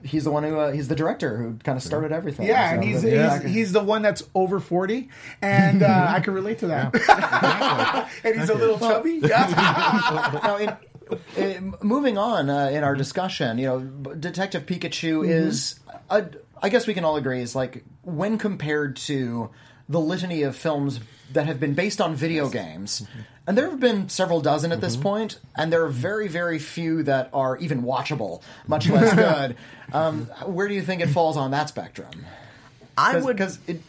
[0.03, 2.47] He's the one who uh, he's the director who kind of started everything.
[2.47, 3.39] Yeah, so- and he's, yeah.
[3.41, 5.09] he's he's the one that's over forty,
[5.41, 8.09] and uh, I can relate to that.
[8.23, 9.21] and he's a little chubby.
[9.29, 10.77] Now, in,
[11.37, 13.79] in, moving on uh, in our discussion, you know,
[14.15, 16.25] Detective Pikachu is, a,
[16.61, 19.49] I guess we can all agree, is like when compared to
[19.87, 20.99] the litany of films
[21.33, 23.05] that have been based on video games,
[23.47, 27.03] and there have been several dozen at this point, and there are very, very few
[27.03, 29.55] that are even watchable, much less good.
[29.93, 32.25] Um, where do you think it falls on that spectrum?
[32.97, 33.81] I would because in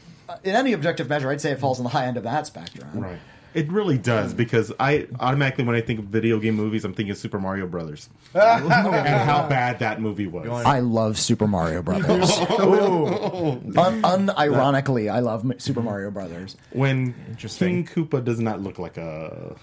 [0.44, 2.88] any objective measure, I'd say it falls on the high end of that spectrum.
[2.94, 3.18] Right.
[3.52, 7.14] It really does because I automatically when I think of video game movies, I'm thinking
[7.14, 10.48] Super Mario Brothers and how bad that movie was.
[10.48, 12.30] I love Super Mario Brothers.
[12.60, 13.52] Oh.
[13.76, 16.56] Un- unironically, I love Super Mario Brothers.
[16.72, 17.84] When Interesting.
[17.84, 19.56] King Koopa does not look like a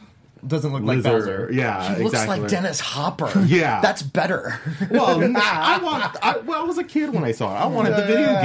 [0.46, 1.04] doesn't look like.
[1.04, 1.50] Bowser.
[1.52, 2.40] Yeah, He looks exactly.
[2.42, 3.32] like Dennis Hopper.
[3.48, 3.80] Yeah.
[3.82, 4.60] that's better.
[4.92, 6.16] Well, I want.
[6.22, 7.60] I, well, I was a kid when I saw it.
[7.60, 8.42] I wanted the video Yeah,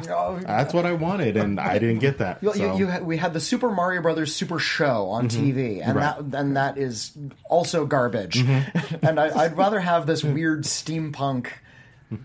[0.00, 0.08] game.
[0.08, 0.14] yeah.
[0.16, 2.42] Oh, That's what I wanted, and I didn't get that.
[2.42, 2.76] You, you, so.
[2.78, 5.98] you had, we had the Super Mario Brothers Super Show on TV, and Mm-hmm.
[5.98, 6.16] Right.
[6.16, 6.30] Mm-hmm.
[6.30, 7.12] that and that is
[7.50, 8.38] also garbage.
[9.02, 11.48] and I, I'd rather have this weird steampunk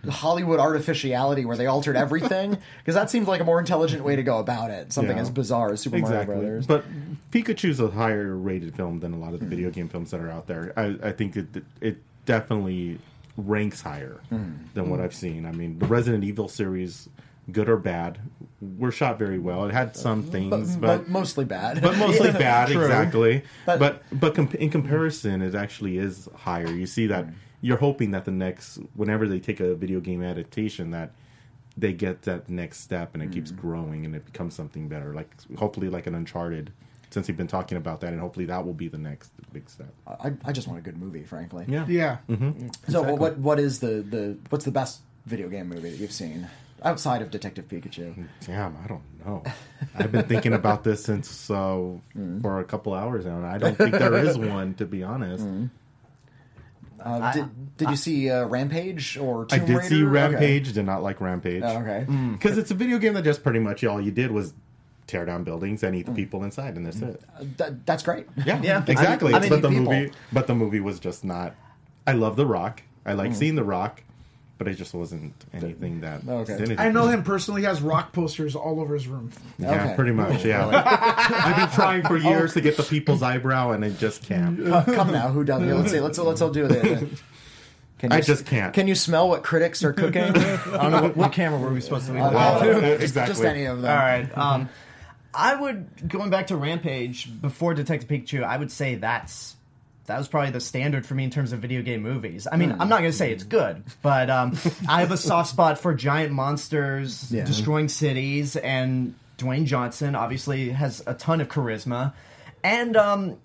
[0.10, 4.24] Hollywood artificiality where they altered everything because that seems like a more intelligent way to
[4.24, 4.94] go about it.
[4.94, 5.24] Something Yeah.
[5.24, 6.36] as bizarre as Super exactly.
[6.36, 6.68] Mario Brothers.
[6.68, 6.86] But
[7.32, 10.30] Pikachu's a higher rated film than a lot of the video game films that are
[10.30, 10.74] out there.
[10.78, 11.48] I, I think it
[11.80, 13.00] it definitely
[13.38, 14.52] ranks higher hmm.
[14.74, 15.06] than what hmm.
[15.06, 15.46] I've seen.
[15.46, 17.10] I mean, the Resident Evil series,
[17.52, 18.20] good or bad,
[18.62, 19.66] were shot very well.
[19.66, 21.82] It had some things, but, but mostly bad.
[21.82, 22.82] but mostly bad, True.
[22.82, 23.44] exactly.
[23.66, 26.68] But- But but, com- in comparison, it actually is higher.
[26.72, 27.32] You see that hmm.
[27.62, 31.14] You're hoping that the next, whenever they take a video game adaptation, that
[31.78, 33.62] they get that next step and it keeps mm-hmm.
[33.62, 35.14] growing and it becomes something better.
[35.14, 36.74] Like hopefully, like an Uncharted,
[37.12, 39.94] since you've been talking about that, and hopefully that will be the next big step.
[40.08, 41.66] I, I just want a good movie, frankly.
[41.68, 42.18] Yeah, Yeah.
[42.30, 42.70] Mm-hmm.
[42.90, 46.48] So what what is the, the what's the best video game movie that you've seen
[46.84, 48.28] outside of Detective Pikachu?
[48.46, 49.44] Damn, I don't know.
[49.96, 52.42] I've been thinking about this since uh, mm-hmm.
[52.42, 55.46] for a couple hours now, and I don't think there is one to be honest.
[57.04, 59.82] Uh, did did you see uh, Rampage or I did Raider?
[59.84, 60.04] see Okay.
[60.04, 60.74] Rampage.
[60.74, 61.64] Did not like Rampage.
[61.66, 62.06] Oh, okay.
[62.08, 62.34] Mm.
[62.34, 64.54] Because it's a video game that just pretty much all you did was
[65.08, 66.16] tear down buildings and eat the mm.
[66.16, 67.16] people inside, and that's mm.
[67.16, 67.24] it.
[67.38, 68.28] Uh, that, that's great.
[68.46, 68.84] Yeah, Yeah.
[68.88, 69.34] exactly.
[69.34, 71.56] I mean- I but the people- movie, but the movie was just not.
[72.06, 72.84] I love The Rock.
[73.06, 74.04] I like seeing The Rock,
[74.64, 76.22] but it just wasn't anything that.
[76.28, 76.54] Okay.
[76.54, 77.62] anything I know him personally.
[77.62, 79.32] He has rock posters all over his room.
[79.58, 79.96] Yeah, Okay.
[79.96, 80.46] pretty much.
[80.46, 84.68] Yeah, I've been trying for years to get the people's eyebrow, and I just can't.
[84.72, 85.68] Uh, come now, who doesn't?
[85.68, 86.00] Let's see.
[86.00, 87.10] Let's let's all do it.
[87.98, 88.72] Can I you, just can't.
[88.72, 90.22] Can you smell what critics are cooking?
[90.38, 92.20] I don't know what, what camera were we supposed to be.
[92.20, 92.82] that Uh, on?
[92.82, 93.34] just, exactly.
[93.34, 93.90] just any of them.
[93.90, 94.38] All right.
[94.38, 94.70] Um,
[95.34, 98.44] I would going back to Rampage before Detective Pikachu.
[98.44, 99.56] I would say that's
[100.08, 102.48] that was probably the standard for me in terms of video game movies.
[102.52, 104.58] I mean, I'm not going to say it's good, but um,
[104.90, 107.46] I have a soft spot for giant monsters Yeah.
[107.46, 112.14] destroying cities, and Dwayne Johnson obviously has a ton of charisma,
[112.64, 113.38] and um,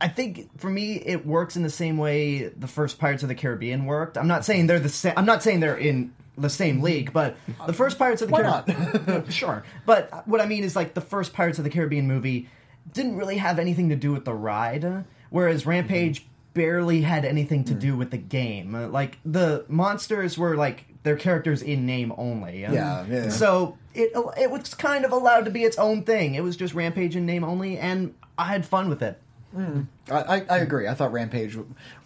[0.00, 3.34] I think for me it works in the same way the first Pirates of the
[3.34, 4.16] Caribbean worked.
[4.18, 5.14] I'm not saying they're the same.
[5.16, 7.36] I'm not saying they're in the same league, but
[7.66, 9.28] the first Pirates of the Why Caribbean.
[9.30, 12.48] sure, but what I mean is like the first Pirates of the Caribbean movie
[12.92, 17.74] didn't really have anything to do with the ride, whereas Rampage barely had anything to
[17.74, 18.72] do with the game.
[18.72, 22.60] Uh, Like the monsters were like their characters in name only.
[22.60, 23.28] Yeah, yeah.
[23.30, 26.36] So it it was kind of allowed to be its own thing.
[26.36, 29.20] It was just Rampage in name only, and I had fun with it.
[29.54, 29.86] Mm.
[30.10, 30.88] I, I, I agree.
[30.88, 31.56] I thought Rampage,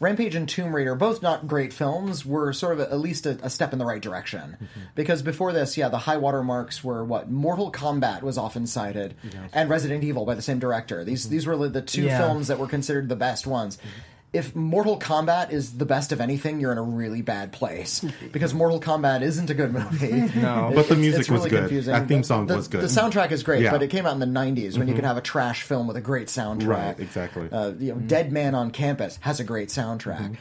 [0.00, 3.38] Rampage and Tomb Raider, both not great films, were sort of a, at least a,
[3.42, 4.56] a step in the right direction.
[4.62, 4.80] Mm-hmm.
[4.94, 9.14] Because before this, yeah, the high water marks were what Mortal Kombat was often cited,
[9.52, 11.04] and Resident Evil by the same director.
[11.04, 11.32] These mm-hmm.
[11.32, 12.18] these were the two Yeah.
[12.18, 13.76] films that were considered the best ones.
[13.78, 13.88] Mm-hmm.
[14.30, 18.52] If Mortal Kombat is the best of anything, you're in a really bad place because
[18.52, 20.30] Mortal Kombat isn't a good movie.
[20.38, 20.70] No.
[20.74, 21.70] But the music was good.
[21.86, 22.82] That theme The- song the- was good.
[22.82, 23.70] The soundtrack is great, Yeah.
[23.70, 25.96] but it came out in the '90s when you could have a trash film with
[25.96, 26.66] a great soundtrack.
[26.68, 27.48] Right, exactly.
[27.50, 30.36] Uh, you know, Dead Man on Campus has a great soundtrack.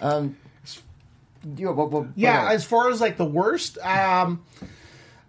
[0.00, 0.36] Um,
[1.56, 4.42] you know, what- what- Yeah, what- as far as like the worst, um,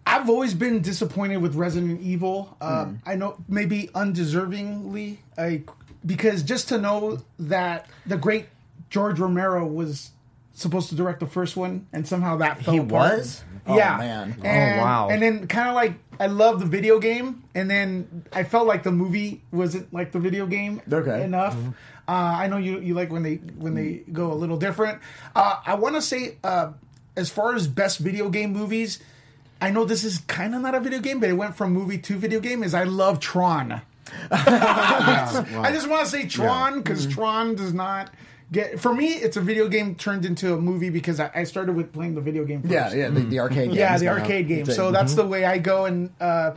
[0.05, 2.55] I've always been disappointed with Resident Evil.
[2.61, 2.95] Uh, Hmm.
[3.07, 5.63] I know maybe undeservingly, I,
[6.05, 8.47] because just to know that the great
[8.89, 10.11] George Romero was
[10.53, 13.17] supposed to direct the first one, and somehow that fell He apart.
[13.19, 13.43] was?
[13.65, 14.35] Oh, yeah, man.
[14.39, 15.09] Oh, And, wow.
[15.09, 18.83] And then kind of like I love the video game, and then I felt like
[18.83, 21.23] the movie wasn't like the video game Okay.
[21.23, 21.55] enough.
[21.55, 21.69] Mm-hmm.
[22.07, 24.99] Uh, I know you you like when they when they go a little different.
[25.35, 26.73] Uh, I want to say uh,
[27.15, 28.99] as far as best video game movies,
[29.61, 31.97] I know this is kind of not a video game, but it went from movie
[31.99, 32.61] to video game.
[32.61, 33.81] Is I love Tron.
[34.31, 37.13] I just want to say Tron because Mm-hmm.
[37.15, 38.11] Tron does not.
[38.51, 41.75] Get, for me, it's a video game turned into a movie because I, I started
[41.75, 42.61] with playing the video game.
[42.61, 42.71] First.
[42.73, 43.69] yeah, yeah, the, the arcade.
[43.69, 43.77] Game.
[43.79, 44.65] Yeah, the arcade game.
[44.65, 45.85] So that's the way I go.
[45.85, 46.51] And uh,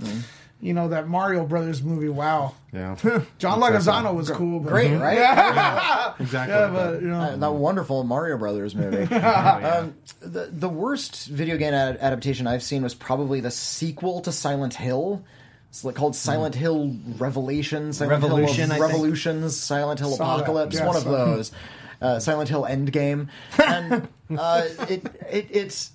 [0.60, 2.10] you know that Mario Brothers movie.
[2.10, 2.96] Wow, Yeah.
[3.38, 4.60] John Leguizamo was cool.
[4.60, 5.16] But, great, right?
[5.18, 6.54] Yeah, exactly.
[6.54, 9.14] yeah, but you know, Uh, that wonderful Mario Brothers movie.
[9.14, 14.32] um, the the worst video game ad- adaptation I've seen was probably the sequel to
[14.32, 15.24] Silent Hill.
[15.76, 18.92] It's like called Silent Hill Revelation, Silent Revolution, Hill I think.
[18.92, 20.36] Revolutions, Silent Hill Saw.
[20.36, 21.52] Apocalypse, Yeah, one of those.
[22.00, 23.28] Uh, Silent Hill Endgame,
[23.62, 24.08] and
[24.38, 25.90] uh, it, it it's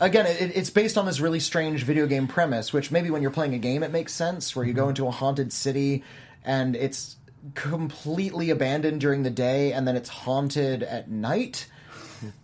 [0.00, 3.30] again it, it's based on this really strange video game premise, which maybe when you're
[3.30, 6.04] playing a game it makes sense, where you go into a haunted city
[6.42, 7.16] and it's
[7.54, 11.66] completely abandoned during the day and then it's haunted at night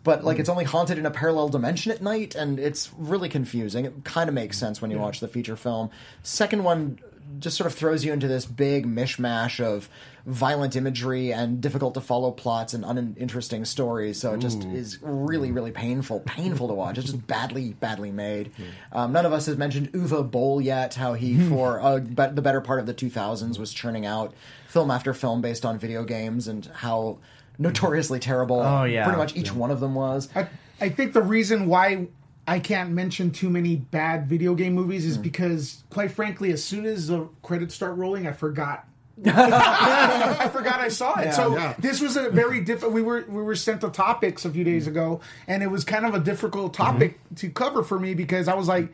[0.03, 3.85] but like it's only haunted in a parallel dimension at night and it's really confusing.
[3.85, 5.91] It kind of makes sense when you watch the feature film.
[6.23, 6.99] Second one
[7.39, 9.89] just sort of throws you into this big mishmash of
[10.27, 15.51] violent imagery and difficult to follow plots and uninteresting stories so it just is really
[15.51, 16.97] really painful painful to watch.
[16.99, 18.53] It's just badly badly made.
[18.93, 22.43] Um, none of us has mentioned uwe boll yet how he for uh, be- the
[22.43, 24.33] better part of the 2000s was churning out
[24.69, 27.19] film after film based on video games and how
[27.59, 29.05] notoriously terrible Oh, yeah.
[29.05, 30.49] pretty much each one of them was I,
[30.81, 32.09] I think the reason why
[32.47, 35.23] I can't mention too many bad video game movies is hmm.
[35.23, 38.87] because, quite frankly, as soon as the credits start rolling, I forgot.
[39.25, 41.33] I forgot I saw it.
[41.35, 41.75] so yeah.
[41.79, 42.95] this was a very different.
[42.95, 44.91] We were we were sent the topics a few days hmm.
[44.91, 47.35] ago, and it was kind of a difficult topic hmm.
[47.37, 48.93] to cover for me because I was like,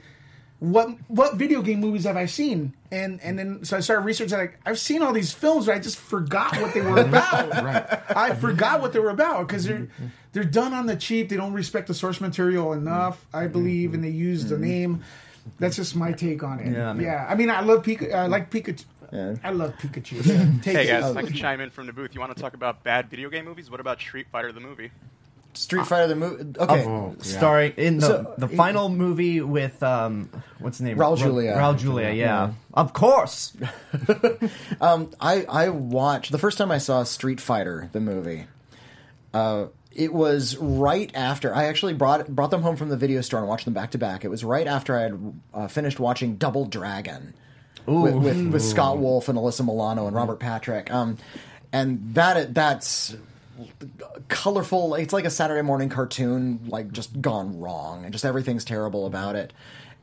[0.61, 4.38] "What what video game movies have I seen?" And and then so I started researching.
[4.38, 7.51] Like I've seen all these films, but I just forgot what they were about.
[7.51, 8.03] Right.
[8.16, 9.88] I forgot what they were about because they're
[10.33, 11.29] they're done on the cheap.
[11.29, 13.53] They don't respect the source material enough, I mm-hmm.
[13.53, 14.18] believe, and they mm-hmm.
[14.18, 14.64] use the mm-hmm.
[14.64, 15.05] name.
[15.59, 16.73] That's just my take on it.
[16.73, 17.27] Yeah, I mean- yeah.
[17.29, 18.14] I mean, I love Pikachu.
[18.14, 18.85] I like Pikachu.
[19.12, 20.62] I love Pikachu.
[20.62, 21.27] Take Hey guys, if I oh.
[21.27, 22.14] can chime in from the booth.
[22.14, 23.70] You want to talk about bad video game movies?
[23.70, 24.92] What about Street Fighter the movie?
[25.55, 26.59] Street Fighter the movie.
[26.59, 27.23] Okay, Oh, yeah.
[27.23, 30.97] Starring in the, So- the final movie with um what's the name?
[30.97, 31.53] Raul Julia.
[31.57, 32.53] Raul Julia, yeah.
[32.75, 33.53] Of course.
[34.81, 38.47] I I watched the first time I saw Street Fighter the movie.
[39.33, 43.41] Uh, it was right after I actually brought brought them home from the video store
[43.41, 44.25] and watched them back to back.
[44.25, 47.35] It was right after I had uh, finished watching Double Dragon
[47.87, 50.93] with, with, with Scott Wolf and Alyssa Milano and Robert Patrick.
[50.93, 51.19] Um,
[51.73, 53.17] and that that's
[54.29, 54.94] colorful.
[54.94, 59.37] It's like a Saturday morning cartoon, like just gone wrong, and just everything's terrible about
[59.37, 59.53] it.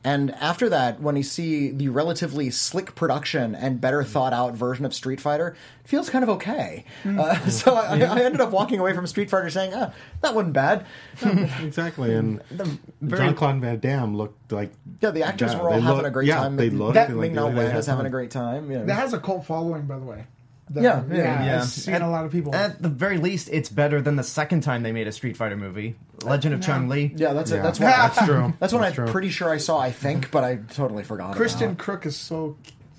[0.04, 4.86] And after that, when you see the relatively slick production and better thought out version
[4.86, 6.86] of Street Fighter, it feels kind of okay.
[7.04, 9.92] Uh, so I, I ended up walking away from Street Fighter saying, ah,
[10.22, 10.86] that wasn't bad.
[11.62, 12.14] exactly.
[12.14, 15.98] And John Jean Claude Van Damme looked like Yeah, the actors Yeah, were all having
[15.98, 16.56] look- a great yeah, time.
[16.56, 18.72] they looked That- like Ming they Na Wen is having a great time.
[18.72, 18.84] Yeah.
[18.84, 20.26] That has a cult following, by the way.
[20.72, 21.58] That- Yeah, yeah, yeah, yeah.
[21.62, 22.54] I've seen a lot of people.
[22.54, 25.56] At the very least, it's better than the second time they made a Street Fighter
[25.58, 27.14] movie, Legend of Chun Li.
[27.16, 27.60] yeah, that's Yeah.
[27.60, 27.64] it.
[27.64, 27.90] That's one.
[27.98, 28.54] That's true.
[28.60, 29.08] That's one I'm true.
[29.08, 29.80] pretty sure I saw.
[29.80, 31.36] I think, but I totally forgot.
[31.38, 31.78] Kristin about.
[31.78, 32.58] Kreuk is so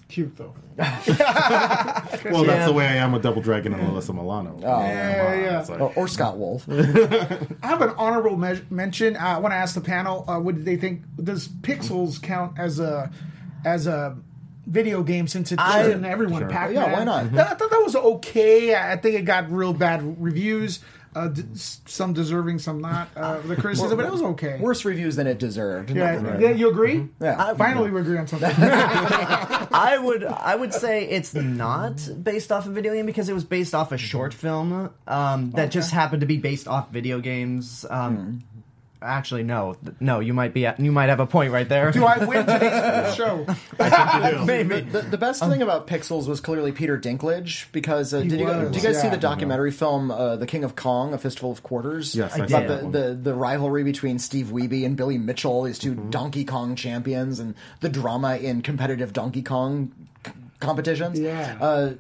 [0.09, 0.55] cute, though.
[0.79, 2.67] Well, that's Yeah.
[2.67, 4.59] the way I am with Double Dragon and Alyssa Milano.
[4.59, 5.61] Oh, Yeah, yeah.
[5.61, 6.67] It's like- Or, or Scott Wolf.
[6.71, 6.77] I
[7.63, 9.17] have an honorable me- mention.
[9.17, 11.03] Uh, I want to ask the panel: uh, What did they think?
[11.23, 13.11] Does Pixels count as a
[13.65, 14.17] as a
[14.69, 16.43] video game since it's I- in everyone?
[16.43, 16.49] Sure.
[16.51, 16.75] Pac-Man.
[16.75, 17.25] Yeah, why not?
[17.39, 18.75] I thought that was okay.
[18.77, 20.81] I think it got real bad reviews.
[21.17, 23.09] Uh, d- some deserving, some not.
[23.17, 24.59] Uh, the criticism, but it was okay.
[24.61, 25.91] Worse reviews than it deserved.
[25.91, 27.09] Yeah, yeah, you agree?
[27.21, 27.55] Yeah.
[27.55, 28.53] Finally, we agree on something.
[29.73, 33.45] I would I would say it's not based off a video game because it was
[33.45, 37.85] based off a short film um, that just happened to be based off video games.
[37.89, 38.43] Um,
[39.01, 40.19] Actually, no, no.
[40.21, 41.93] You might be you might have a point right there.
[41.93, 43.47] Do I win today's show?
[44.45, 44.81] Maybe.
[44.81, 48.73] The, the best thing about Pixels was clearly Peter Dinklage because uh, did you was,
[48.73, 51.63] did you guys see the documentary film uh, The King of Kong: A Fistful of
[51.63, 52.15] Quarters?
[52.17, 52.69] Yes, I I saw did.
[52.71, 56.11] that the, the the rivalry between Steve Wiebe and Billy Mitchell, these 2 Mm-hmm.
[56.11, 59.93] Donkey Kong champions, and the drama in competitive Donkey Kong
[60.27, 61.19] c- competitions.
[61.21, 61.57] Yeah.
[61.61, 61.93] Uh,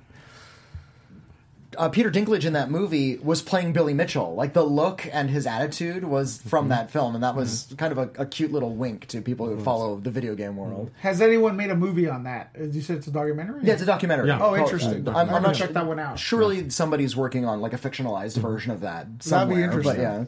[1.78, 4.34] uh, Peter Dinklage in that movie was playing Billy Mitchell.
[4.34, 6.68] Like the look and his attitude was from Mm-hmm.
[6.70, 9.58] that film, and that was kind of a, a cute little wink to people Mm-hmm.
[9.58, 10.90] who follow the video game world.
[11.00, 12.50] Has anyone made a movie on that?
[12.58, 13.60] Uh, You said it's a documentary.
[13.62, 14.28] Yeah, it's a documentary.
[14.28, 14.40] Yeah.
[14.42, 15.08] Oh, interesting.
[15.08, 16.18] I'm, I'm I'm gonna not check that one out.
[16.18, 19.94] Surely somebody's working on like a fictionalized version of that That'd be interesting.
[19.94, 20.24] But yeah,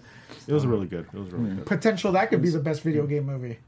[0.46, 1.06] It was really good.
[1.12, 1.66] It was really good.
[1.66, 3.58] Potential that could be the best video game movie.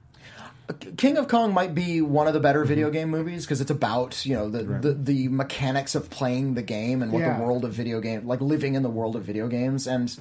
[0.97, 2.93] King of Kong might be one of the better video Mm-hmm.
[2.95, 7.03] game movies because it's about you know the, the the mechanics of playing the game
[7.03, 7.37] and what Yeah.
[7.39, 10.17] the world of video game like living in the world of video games and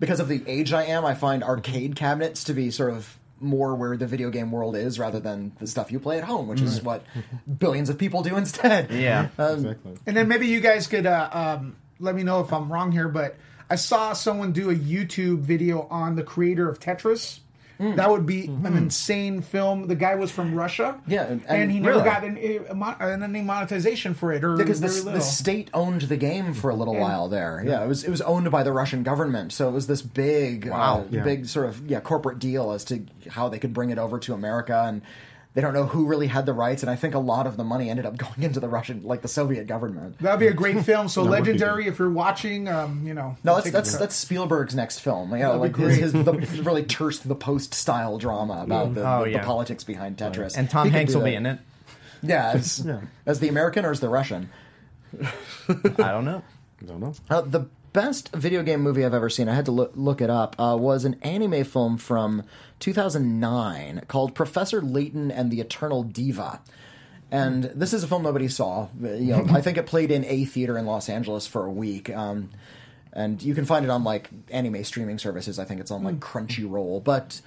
[0.00, 3.74] because of the age I am, I find arcade cabinets to be sort of more
[3.74, 6.60] where the video game world is rather than the stuff you play at home, which
[6.60, 7.02] is what
[7.58, 8.90] billions of people do instead.
[8.92, 9.28] Yeah.
[9.38, 9.96] Um, Exactly.
[10.06, 13.08] And then maybe you guys could uh, um, let me know if I'm wrong here,
[13.08, 13.36] but
[13.70, 17.40] I saw someone do a YouTube video on the creator of Tetris.
[17.78, 19.86] That would be an insane film.
[19.86, 21.00] The guy was from Russia.
[21.06, 22.04] Yeah, and- and, he never really?
[22.04, 26.54] got any, mon- any monetization for it, or because the, the state owned the game
[26.54, 27.62] for a little while there.
[27.64, 30.68] Yeah, it was it was owned by the Russian government, so it was this big,
[30.68, 31.00] Wow.
[31.00, 31.22] uh, Yeah.
[31.22, 34.34] big sort of yeah corporate deal as to how they could bring it over to
[34.34, 35.02] America, and
[35.58, 37.64] they don't know who really had the rights, and I think a lot of the
[37.64, 40.16] money ended up going into the Russian, like the Soviet government.
[40.20, 41.08] That'd be a great film.
[41.08, 41.88] So That legendary.
[41.88, 43.36] If you're watching, um, you know.
[43.42, 45.32] No, that's that's that's Spielberg's next film.
[45.32, 45.98] Yeah, That'd like his, great.
[45.98, 49.40] his the really terse the post style drama about the, Oh, the, yeah.
[49.40, 50.56] the politics behind Tetris.
[50.56, 51.58] And Tom He Hanks do will be in it.
[52.22, 53.00] Yeah, as, Yeah.
[53.26, 54.50] as the American or as the Russian.
[55.20, 55.32] I
[56.12, 56.44] don't know.
[56.80, 57.14] I don't know.
[57.28, 60.30] Uh, the best video game movie I've ever seen, I had to look, look it
[60.30, 62.44] up, uh, was an anime film from
[62.80, 66.60] 2009 called Professor Layton and the Eternal Diva.
[67.30, 68.88] And this is a film nobody saw.
[69.00, 72.08] You know, I think it played in a theater in Los Angeles for a week.
[72.14, 72.50] Um,
[73.12, 75.58] and you can find it on like anime streaming services.
[75.58, 77.02] I think it's on like Crunchyroll.
[77.04, 77.40] But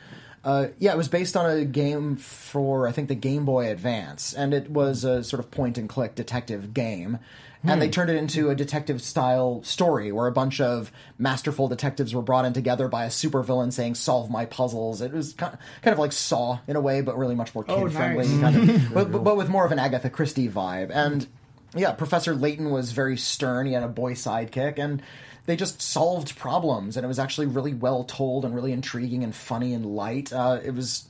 [0.44, 4.34] uh, yeah, it was based on a game for I think the Game Boy Advance,
[4.34, 7.20] and it was a sort of point and click detective game.
[7.64, 12.14] And they turned it into a detective style story where a bunch of masterful detectives
[12.16, 15.00] were brought in together by a supervillain saying, Solve my puzzles.
[15.02, 17.94] It was kind of like Saw in a way, but really much more Oh, kid
[17.94, 18.42] friendly, nice.
[18.42, 20.90] kind of, but, but with more of an Agatha Christie vibe.
[20.92, 21.28] And
[21.76, 23.68] yeah, Professor Layton was very stern.
[23.68, 25.02] He had a boy sidekick, and
[25.46, 26.98] they just solved problems.
[26.98, 30.34] And it was actually really well told and really intriguing and funny and light.
[30.34, 31.08] Uh, it was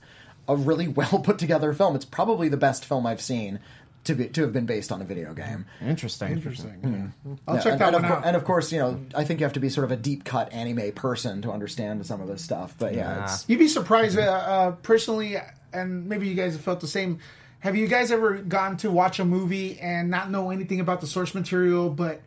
[0.49, 1.95] a really well put together film.
[1.95, 3.59] It's probably the best film I've seen
[4.05, 5.65] to be to have been based on a video game.
[5.81, 6.31] Interesting.
[6.31, 7.13] Interesting.
[7.47, 8.25] I'll Yeah, check and, that and one of, out.
[8.25, 10.23] and of course, you know, I think you have to be sort of a deep
[10.23, 12.75] cut anime person to understand some of this stuff.
[12.79, 13.23] But yeah, Yeah.
[13.25, 15.37] it's, You'd be surprised, uh, uh, personally,
[15.73, 17.19] and maybe you guys have felt the same.
[17.59, 21.07] Have you guys ever gone to watch a movie and not know anything about the
[21.07, 22.21] source material, but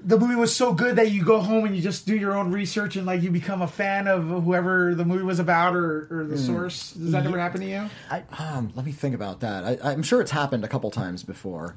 [0.00, 2.52] the movie was so good that you go home and you just do your own
[2.52, 6.24] research and like you become a fan of whoever the movie was about or, or
[6.24, 6.92] the source?
[6.92, 7.90] Does that ever happen to you?
[8.38, 9.64] um, let me think about that.
[9.64, 11.74] I, I'm sure it's happened a couple times before.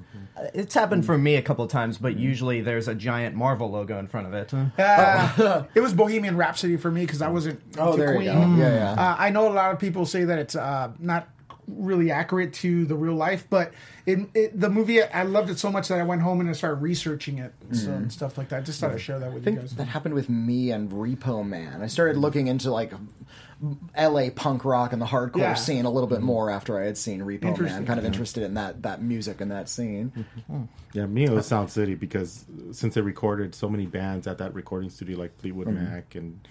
[0.54, 4.08] It's happened for me a couple times, but usually there's a giant Marvel logo in
[4.08, 4.54] front of it.
[4.80, 7.62] Uh, it was Bohemian Rhapsody for me because I wasn't.
[7.78, 8.28] Oh, there Queen.
[8.28, 8.40] you go.
[8.56, 8.92] Yeah, yeah.
[8.92, 11.28] Uh, I know a lot of people say that it's uh, not
[11.78, 13.74] really accurate to the real life, but
[14.06, 16.54] it, it, the movie I loved it so much that I went home and I
[16.54, 17.92] started researching it so, mm-hmm.
[17.94, 18.66] and stuff like that.
[18.66, 19.48] Just thought I'd share that with Mm.
[19.48, 19.76] I you guys.
[19.76, 21.82] that happened with me and Repo Man.
[21.82, 22.94] I started looking into like
[23.96, 24.32] L.A.
[24.32, 25.54] punk rock and the hardcore Yeah.
[25.54, 26.28] scene a little bit mm-hmm.
[26.28, 27.52] more after I had seen Repo Man.
[27.52, 27.86] Interesting.
[27.86, 30.12] Kind of interested in that that music and that scene.
[30.16, 30.64] Mm-hmm.
[30.94, 34.54] Yeah, me it was Sound City because since they recorded so many bands at that
[34.54, 36.48] recording studio, like Fleetwood Mac and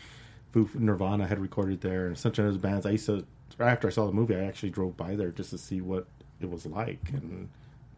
[0.53, 2.87] Foo, Nirvana had recorded there, and such other bands.
[2.87, 3.25] I used to right
[3.69, 6.07] after I saw the movie, I actually drove by there just to see what
[6.41, 7.49] it was like and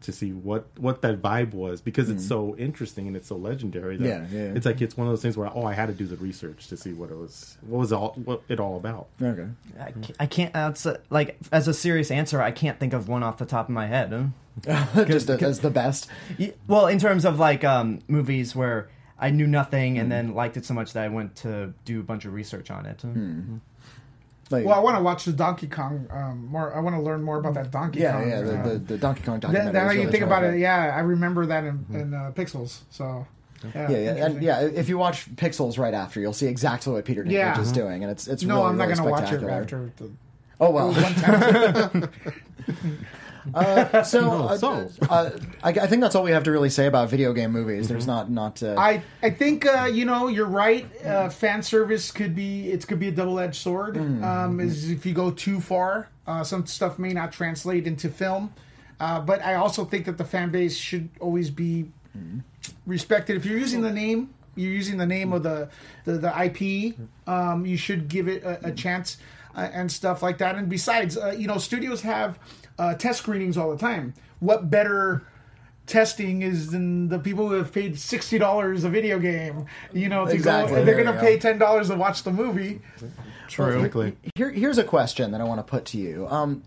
[0.03, 2.27] to see what what that vibe was because it's mm.
[2.27, 3.97] so interesting and it's so legendary.
[3.97, 4.53] That Yeah, yeah.
[4.53, 6.67] It's like it's one of those things where oh, I had to do the research
[6.67, 9.07] to see what it was, what was all what it all about.
[9.21, 9.47] Okay.
[9.79, 12.41] I can't, I can't that's a- like as a serious answer.
[12.41, 14.31] I can't think of one off the top of my head.
[14.67, 15.05] huh?
[15.05, 16.07] Just as the best.
[16.67, 20.11] Well, in terms of like um, movies where I knew nothing and mm.
[20.11, 22.85] then liked it so much that I went to do a bunch of research on
[22.85, 23.01] it.
[23.01, 23.07] Hmm.
[23.09, 23.57] Mm-hmm.
[24.53, 26.73] Like, Well, I want to watch the Donkey Kong um, more.
[26.73, 28.29] I want to learn more about that Donkey yeah, Kong.
[28.29, 28.41] yeah.
[28.41, 29.73] The, uh, the, the Donkey Kong documentary.
[29.73, 32.81] then, then is you think about it, yeah, I remember that in, in uh, Pixels.
[32.89, 33.25] So,
[33.73, 34.61] yeah, Yeah, yeah, and yeah.
[34.61, 37.59] If you watch Pixels right after, you'll see exactly what Peter Dinklage Yeah.
[37.61, 39.51] is doing, and it's it's No, really, I'm not really going to watch it spectacular.
[39.61, 40.11] after the
[40.59, 40.93] Oh well.
[43.51, 43.89] one time.
[43.93, 44.89] Uh, so, No, uh, so.
[45.09, 45.29] uh,
[45.63, 47.87] I, I think that's all we have to really say about video game movies.
[47.87, 48.61] There's not not.
[48.63, 50.85] Uh, I I think uh, you know you're right.
[51.05, 53.97] Uh, fan service could be it could be a double edged sword.
[53.97, 58.53] Um, is if you go too far, uh, some stuff may not translate into film.
[58.99, 61.91] Uh, but I also think that the fan base should always be
[62.85, 63.35] respected.
[63.35, 65.69] If you're using the name, you're using the name of the
[66.05, 66.95] the, the IP.
[67.27, 69.17] Um, you should give it a, a chance
[69.55, 70.55] uh, and stuff like that.
[70.55, 72.37] And besides, uh, you know, studios have
[72.79, 74.13] uh, test screenings all the time.
[74.39, 75.23] What better?
[75.85, 79.65] testing is than the people who have paid sixty dollars a video game.
[79.91, 82.81] You know, to Exactly, go, they're going to pay ten dollars to watch the movie.
[83.47, 84.15] Exactly.
[84.35, 86.27] Here, here's a question that I want to put to you.
[86.27, 86.63] Um,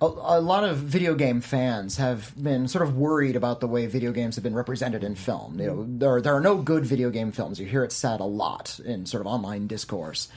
[0.00, 3.86] a, a lot of video game fans have been sort of worried about the way
[3.86, 5.60] video games have been represented in film.
[5.60, 7.58] You know, there there are no good video game films.
[7.60, 10.28] You hear it said a lot in sort of online discourse,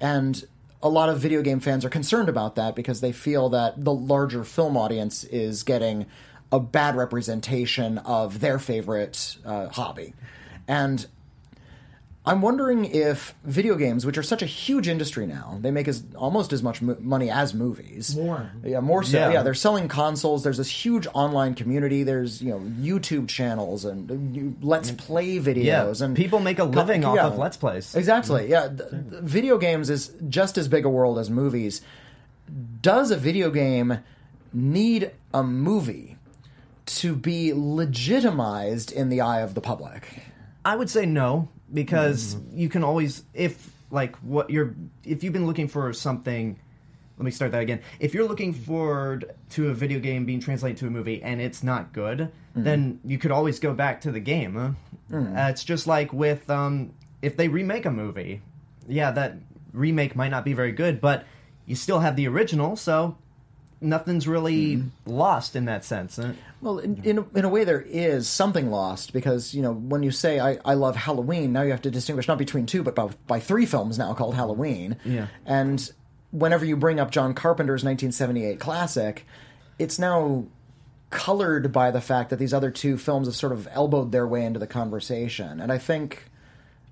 [0.00, 0.42] and
[0.84, 3.92] a lot of video game fans are concerned about that because they feel that the
[3.92, 6.04] larger film audience is getting
[6.52, 10.12] a bad representation of their favorite uh, hobby,
[10.68, 11.06] and
[12.26, 16.02] I'm wondering if video games, which are such a huge industry now, they make as
[16.16, 18.16] almost as much mo- money as movies.
[18.16, 18.50] More.
[18.64, 19.18] yeah, more so.
[19.18, 19.30] Yeah.
[19.32, 19.42] Yeah.
[19.42, 20.42] they're selling consoles.
[20.42, 22.02] There's this huge online community.
[22.02, 26.64] There's you know YouTube channels and uh, Let's Play videos Yeah, and people make a
[26.64, 27.26] living off yeah.
[27.26, 27.94] of Let's Plays.
[27.94, 28.48] Exactly.
[28.48, 31.82] Yeah, th- th- video games is just as big a world as movies.
[32.80, 33.98] Does a video game
[34.52, 36.16] need a movie
[36.86, 40.22] to be legitimized in the eye of the public?
[40.64, 45.46] I would say no because you can always if like what you're if you've been
[45.46, 46.58] looking for something
[47.16, 47.80] let me start that again.
[48.00, 51.62] If you're looking forward to a video game being translated to a movie and it's
[51.62, 54.54] not good, then you could always go back to the game.
[54.54, 55.16] huh?
[55.16, 58.42] Uh, it's just like with um, if they remake a movie,
[58.88, 59.36] yeah, that
[59.72, 61.24] remake might not be very good, but
[61.66, 63.16] you still have the original, so
[63.80, 65.10] nothing's really mm-hmm.
[65.10, 66.18] lost in that sense.
[66.60, 70.02] Well, in, in, a, in a way, there is something lost because, you know, when
[70.02, 72.94] you say, I, I love Halloween, now you have to distinguish not between two, but
[72.94, 74.96] by, by three films now called Halloween.
[75.04, 75.26] Yeah.
[75.44, 75.90] And
[76.30, 79.26] whenever you bring up John Carpenter's 1978 classic,
[79.78, 80.46] it's now
[81.10, 84.44] colored by the fact that these other two films have sort of elbowed their way
[84.44, 85.60] into the conversation.
[85.60, 86.24] And I think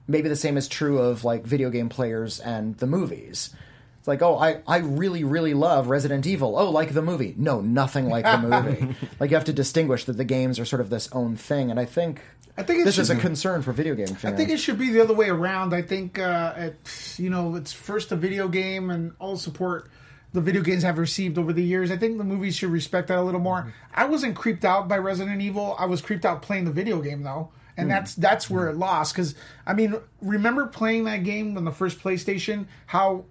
[0.07, 3.55] maybe the same is true of like video game players and the movies.
[4.03, 6.59] It's like, oh, I, I really, really love Resident Evil.
[6.59, 7.37] Oh, like the movie.
[7.39, 8.97] No, nothing like the movie.
[9.21, 11.71] like you have to distinguish that the games are sort of this own thing.
[11.71, 12.21] And I think,
[12.59, 14.35] I think this is a concern for video game fans.
[14.35, 15.73] I think it should be the other way around.
[15.73, 19.89] I think uh, it, you know it's first a video game and all support
[20.33, 21.93] the video games have received over the years.
[21.93, 23.61] I think the movies should respect that a little more.
[23.61, 23.71] Mm-hmm.
[23.95, 25.77] I wasn't creeped out by Resident Evil.
[25.79, 27.93] I was creeped out playing the video game though, and mm.
[27.93, 28.71] that's that's where mm.
[28.71, 29.15] it lost.
[29.15, 32.67] Because I mean, remember playing that game on the first PlayStation?
[32.87, 33.27] How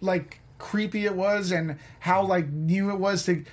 [0.00, 3.44] like creepy it was, and how like new it was to.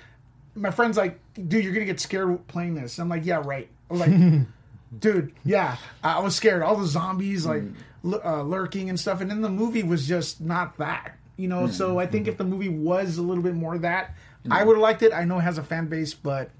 [0.56, 2.98] My friend's like, dude, you're gonna get scared playing this.
[2.98, 3.68] I'm like, yeah, right.
[3.90, 4.46] I'm like,
[4.98, 6.62] dude, yeah, I was scared.
[6.62, 7.74] All the zombies like mm.
[8.04, 11.66] l- uh, lurking and stuff, and then the movie was just not that, you know.
[11.66, 12.02] So mm.
[12.02, 14.52] I think if the movie was a little bit more that, mm-hmm.
[14.52, 15.12] I would have liked it.
[15.12, 16.50] I know it has a fan base, but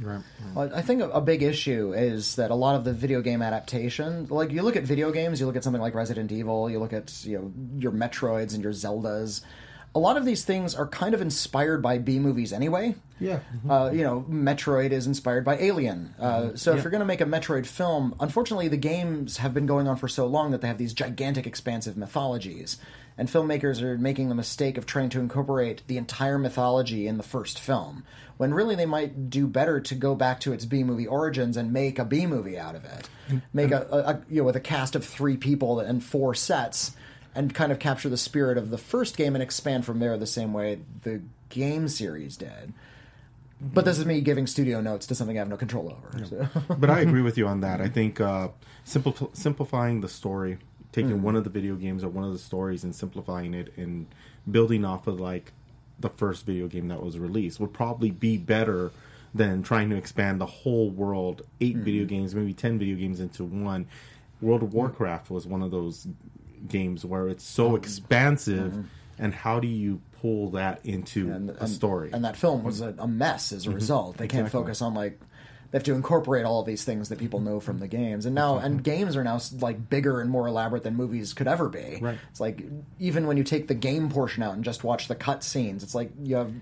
[0.00, 0.22] Right.
[0.54, 4.26] Well, I think a, big issue is that a lot of the video game adaptation,
[4.30, 6.92] like you look at video games, you look at something like Resident Evil, you look
[6.92, 9.40] at you know your Metroids and your Zeldas.
[9.94, 12.94] A lot of these things are kind of inspired by B movies anyway.
[13.18, 16.14] yeah, Uh, you know, Metroid is inspired by Alien.
[16.20, 19.66] Uh, so if you're going to make a Metroid film, unfortunately, the games have been
[19.66, 22.78] going on for so long that they have these gigantic, expansive mythologies.
[23.18, 27.24] And filmmakers are making the mistake of trying to incorporate the entire mythology in the
[27.24, 28.04] first film,
[28.36, 31.72] when really they might do better to go back to its B movie origins and
[31.72, 33.10] make a B movie out of it.
[33.52, 36.94] Make a, a, a you know with a cast of three people and four sets,
[37.34, 40.26] and kind of capture the spirit of the first game and expand from there the
[40.26, 42.72] same way the game series did.
[43.60, 46.24] But this is me giving studio notes to something I have no control over.
[46.24, 46.48] so.
[46.76, 47.80] but I agree with you on that.
[47.80, 48.48] I think uh,
[48.86, 50.58] simplif- simplifying the story,
[50.98, 51.26] taking mm-hmm.
[51.26, 54.06] one of the video games or one of the stories and simplifying it and
[54.50, 55.52] building off of like
[56.00, 58.90] the first video game that was released would probably be better
[59.34, 61.84] than trying to expand the whole world, 8 mm-hmm.
[61.84, 63.86] video games, maybe ten video games into one.
[64.40, 66.06] World of Warcraft was one of those
[66.66, 68.82] games where it's so um, expansive, mm-hmm.
[69.18, 72.10] and how do you pull that into and, a story?
[72.12, 74.16] And that film was a, a mess as a result.
[74.16, 75.20] They can't focus on like
[75.70, 78.24] they have to incorporate all these things that people know from the games.
[78.24, 81.68] And now and games are now like bigger and more elaborate than movies could ever
[81.68, 81.98] be.
[82.00, 82.18] Right.
[82.30, 82.64] It's like
[82.98, 85.94] even when you take the game portion out and just watch the cut scenes, it's
[85.94, 86.52] like you have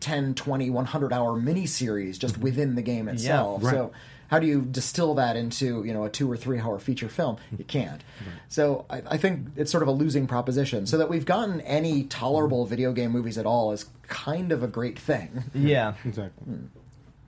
[0.00, 3.64] 10, 20, 100 hour miniseries just within the game itself.
[3.64, 3.72] Right.
[3.72, 3.92] So
[4.28, 7.36] how do you distill that into you know a two or three hour feature film?
[7.56, 8.02] You can't.
[8.48, 10.86] So I, I think it's sort of a losing proposition.
[10.86, 14.68] So that we've gotten any tolerable video game movies at all is kind of a
[14.68, 15.44] great thing.
[15.52, 15.94] Yeah.
[16.04, 16.44] exactly.
[16.44, 16.66] Hmm.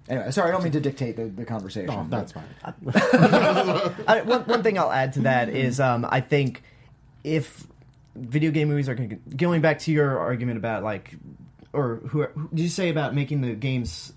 [0.08, 2.08] Anyway, sorry, I don't mean to dictate the, the conversation.
[2.08, 2.44] But- that's fine.
[4.06, 6.62] I, one, one thing I'll add to that is um, I think
[7.22, 7.66] if
[8.14, 11.14] video game movies are going back to your argument about like,
[11.72, 14.12] or who, who did you say about making the games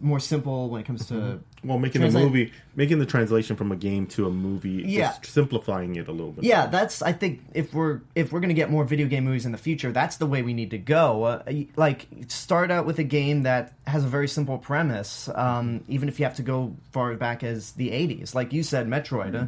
[0.00, 3.72] more simple when it comes to Well, making Translate- the movie, making the translation from
[3.72, 5.08] a game to a movie, Yeah.
[5.08, 6.44] just simplifying it a little bit.
[6.44, 7.02] Yeah, that's.
[7.02, 9.90] I think if we're if we're gonna get more video game movies in the future,
[9.92, 11.24] that's the way we need to go.
[11.24, 11.42] Uh,
[11.76, 15.28] like, start out with a game that has a very simple premise.
[15.34, 18.88] Um, even if you have to go far back as the '80s, like you said,
[18.88, 19.34] Metroid.
[19.34, 19.46] uh,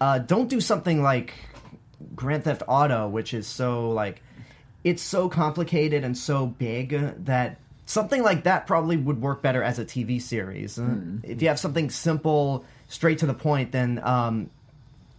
[0.00, 1.34] Uh, don't do something like
[2.16, 4.20] Grand Theft Auto, which is so like
[4.82, 6.90] it's so complicated and so big
[7.24, 10.78] that something like that probably would work better as a TV series.
[10.78, 14.50] Uh, If you have something simple, straight to the point, then um,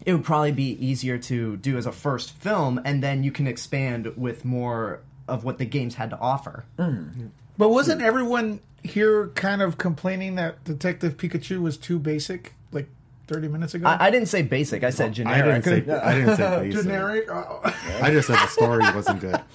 [0.05, 3.47] it would probably be easier to do as a first film, and then you can
[3.47, 6.65] expand with more of what the games had to offer.
[7.57, 12.87] But wasn't everyone here kind of complaining that Detective Pikachu was too basic, like
[13.27, 13.87] 30 minutes ago?
[13.87, 15.63] I, I didn't say basic; I said I generic.
[15.63, 15.93] didn't say.
[15.93, 16.81] I didn't say basic.
[16.83, 17.29] Generic.
[17.31, 19.39] I just said the story wasn't good.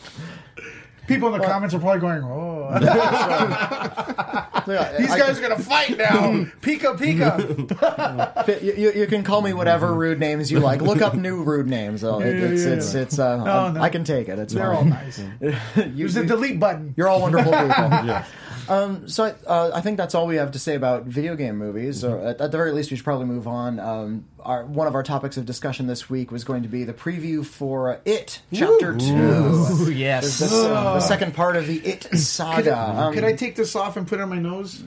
[1.10, 2.70] people in the comments are probably going, "Oh,
[4.66, 6.30] Yeah, these guys are gonna fight now."
[6.62, 8.62] Pika, Pika.
[8.62, 10.80] You, you, you can call me whatever rude names you like.
[10.80, 12.04] Look up new rude names.
[12.04, 13.00] Oh, it- it's, yeah, it's, yeah.
[13.00, 13.80] it's, uh, No, no.
[13.82, 14.38] I can take it.
[14.38, 15.18] It's They're all nice.
[15.18, 16.94] You- There's a delete button.
[16.96, 18.22] You're all wonderful people.
[18.70, 21.56] Um, so I, uh, I think that's all we have to say about video game
[21.58, 22.04] movies.
[22.04, 23.80] Or at, at the very least, we should probably move on.
[23.80, 26.94] Um, our, one of our topics of discussion this week was going to be the
[26.94, 30.38] preview for uh, It Chapter Two, Ooh, yes.
[30.38, 32.78] the- the second part of the It saga.
[32.78, 34.84] Um, Could I take this off and put it on my nose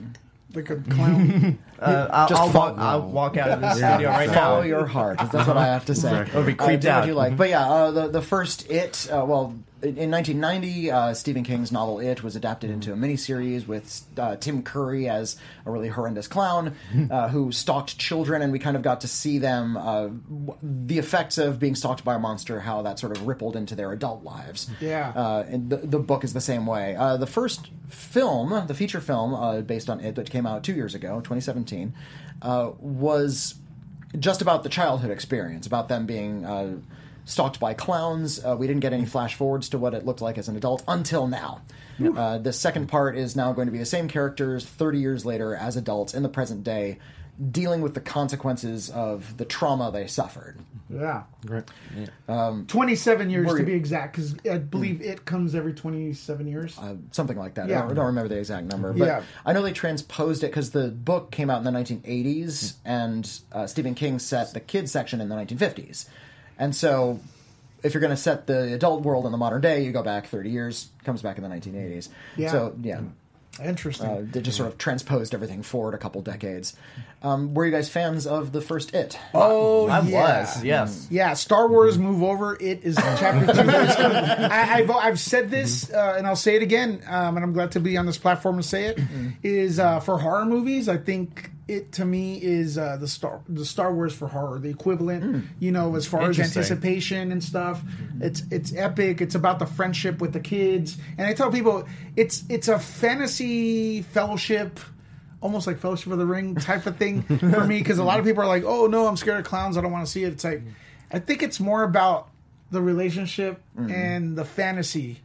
[0.53, 1.59] like a clown?
[1.84, 3.93] Uh, I'll, Just I'll, walk, I'll walk out of this Yeah.
[3.95, 4.67] studio right follow now.
[4.67, 5.17] your heart.
[5.19, 6.09] That's what I have to say.
[6.21, 6.41] Exactly.
[6.41, 7.07] Or be Uh, creeped do what out.
[7.07, 7.38] you like.
[7.38, 9.07] But yeah, uh, the the first It.
[9.11, 13.67] Uh, well, in in 1990, uh, Stephen King's novel It was adapted into a miniseries
[13.67, 16.75] with uh, Tim Curry as a really horrendous clown
[17.11, 20.99] uh, who stalked children, and we kind of got to see them uh, w- the
[20.99, 24.23] effects of being stalked by a monster, how that sort of rippled into their adult
[24.23, 24.69] lives.
[24.79, 25.09] Yeah.
[25.13, 26.95] Uh, and the, the book is the same way.
[26.95, 30.73] Uh, the first film, the feature film uh, based on it that came out two
[30.73, 31.72] years ago, 2017,
[32.41, 33.55] uh, was
[34.19, 36.78] just about the childhood experience, about them being uh,
[37.26, 38.43] stalked by clowns.
[38.43, 40.84] Uh, we didn't get any flash forwards to what it looked like as an adult
[40.88, 41.61] until now.
[42.17, 45.55] Uh, the second part is now going to be the same characters 30 years later
[45.55, 46.97] as adults in the present day,
[47.51, 50.59] dealing with the consequences of the trauma they suffered.
[50.89, 51.23] Yeah.
[51.47, 51.63] Right.
[52.67, 56.77] 27 years to be exact, because I believe it comes every 27 years.
[56.77, 57.65] uh, something like that.
[57.65, 57.81] I, Yeah.
[57.81, 59.23] don't, I don't remember the exact number, but Yeah.
[59.45, 63.67] I know they transposed it because the book came out in the 1980s, and uh,
[63.67, 66.07] Stephen King set the kids section in the 1950s,
[66.59, 67.19] and so
[67.81, 70.27] if you're going to set the adult world in the modern day, you go back
[70.27, 72.07] 30 years, comes back in the 1980s.
[72.38, 72.51] Yeah.
[72.51, 73.01] So yeah.
[73.63, 74.07] Interesting.
[74.07, 76.75] Uh, they just sort of transposed everything forward a couple decades.
[77.21, 79.17] Um, were you guys fans of the first It?
[79.33, 80.39] oh, I yeah.
[80.39, 81.07] was, yes.
[81.11, 82.55] Yeah, Star Wars Move Over.
[82.59, 83.69] It is chapter two.
[83.69, 87.71] I, I've I've said this, uh, and I'll say it again, um, and I'm glad
[87.73, 88.99] to be on this platform to say it.
[89.43, 90.89] Is uh, for horror movies.
[90.89, 94.70] I think it to me is uh, the Star the Star Wars for horror, the
[94.70, 95.24] equivalent.
[95.24, 95.39] Hmm.
[95.59, 97.82] You know, as far as anticipation and stuff.
[97.82, 98.24] Mm-hmm.
[98.24, 99.22] It's it's epic.
[99.22, 104.01] It's about the friendship with the kids, and I tell people it's it's a fantasy
[104.01, 104.80] fellowship.
[105.41, 108.24] Almost like Fellowship of the Ring type of thing for me, because a lot of
[108.24, 109.78] people are like, "Oh no, I'm scared of clowns.
[109.78, 110.70] I don't want to see it." It's like, mm-hmm.
[111.11, 112.30] I think it's more about
[112.72, 113.91] the relationship mm-hmm.
[113.91, 115.22] and the fantasy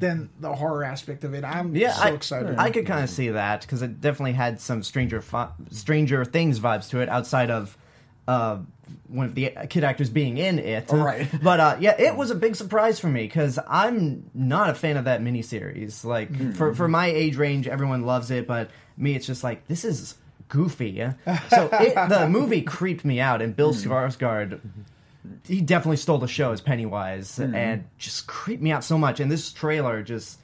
[0.00, 1.44] than the horror aspect of it.
[1.44, 2.58] I'm Yeah, so I, excited.
[2.58, 6.58] I could kind of see that because it definitely had some Stranger Fi- Stranger Things
[6.58, 7.76] vibes to it, outside of
[8.26, 8.58] uh,
[9.08, 10.88] one of the kid actors being in it.
[10.92, 11.28] Right.
[11.42, 14.96] But uh, yeah, it was a big surprise for me because I'm not a fan
[14.96, 16.04] of that miniseries.
[16.04, 16.52] Like Hmm.
[16.52, 20.16] for for my age range, everyone loves it, but me, it's just like this is
[20.48, 21.00] goofy.
[21.50, 23.54] So it, the movie creeped me out, and.
[23.54, 24.60] Bill Skarsgård.
[25.46, 27.54] He definitely stole the show as Pennywise, Hmm.
[27.54, 29.20] and just creeped me out so much.
[29.20, 30.38] And this trailer just.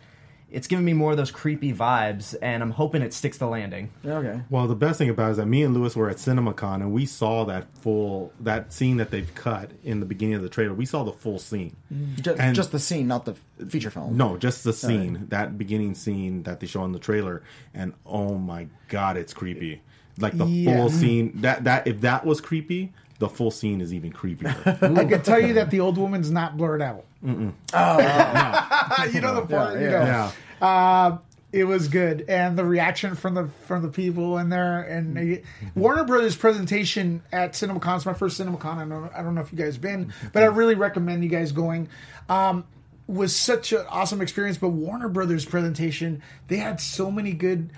[0.48, 3.90] It's giving me more of those creepy vibes, and I'm hoping it sticks the landing.
[4.06, 4.42] Okay.
[4.48, 6.92] Well, the best thing about it is that me and Lewis were at CinemaCon and
[6.92, 10.72] we saw that full that scene that they've cut in the beginning of the trailer.
[10.72, 11.74] We saw the full scene.
[12.22, 13.34] Just, And- just the scene, not the
[13.66, 14.16] feature film.
[14.16, 17.42] No, just the scene, that beginning scene that they show in the trailer,
[17.74, 19.82] and oh my god, it's creepy.
[20.16, 20.76] Like the Yeah.
[20.76, 21.32] full scene.
[21.40, 24.98] That that if that was creepy, the full scene is even creepier.
[24.98, 27.04] I can tell you that the old woman's not blurred out.
[27.24, 27.28] Oh,
[29.12, 30.02] you know the part, you know.
[30.02, 30.32] yeah.
[30.60, 31.18] Uh,
[31.52, 35.42] it was good, and the reaction from the from the people in there, and they,
[35.74, 37.96] Warner Brothers presentation at CinemaCon.
[37.96, 38.76] It's my first CinemaCon.
[38.76, 41.30] I don't, I don't know if you guys have been, but I really recommend you
[41.30, 41.88] guys going.
[42.28, 42.64] Um,
[43.06, 47.70] was such an awesome experience, but Warner Brothers presentation, they had so many good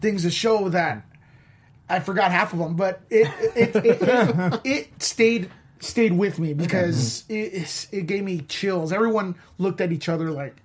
[0.00, 1.04] things to show that
[1.90, 6.54] I forgot half of them, but it it it, it, it stayed stayed with me
[6.54, 8.92] because it, it gave me chills.
[8.92, 10.56] Everyone looked at each other like,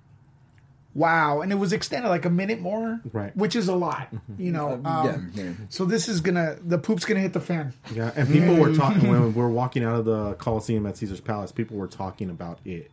[0.94, 3.36] "Wow!" and it was extended like a minute more, Right.
[3.36, 4.74] Which is a lot, you know.
[4.86, 5.52] Um, yeah, yeah.
[5.70, 7.74] So this is gonna the poop's gonna hit the fan.
[7.94, 11.22] Yeah, and people were talking when we were walking out of the Coliseum at Caesar's
[11.22, 11.52] Palace.
[11.52, 12.92] People were talking about it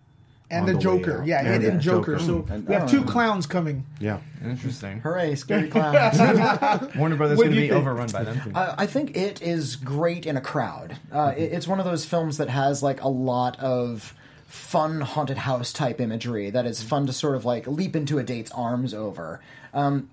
[0.52, 2.18] And on the, Joker, yeah, And it and the Joker.
[2.18, 3.06] So And- we have oh, two yeah.
[3.06, 3.84] clowns coming.
[3.98, 5.00] yeah, Interesting.
[5.00, 6.18] Hooray, scary clowns.
[6.96, 7.72] Warner Brothers going to be think?
[7.72, 8.52] overrun by them.
[8.54, 10.96] I, I think it is great in a crowd.
[11.10, 14.14] Uh, it- it's one of those films that has like a lot of
[14.46, 18.22] fun haunted house type imagery that is fun to sort of like leap into a
[18.22, 19.40] date's arms over.
[19.72, 20.10] Um,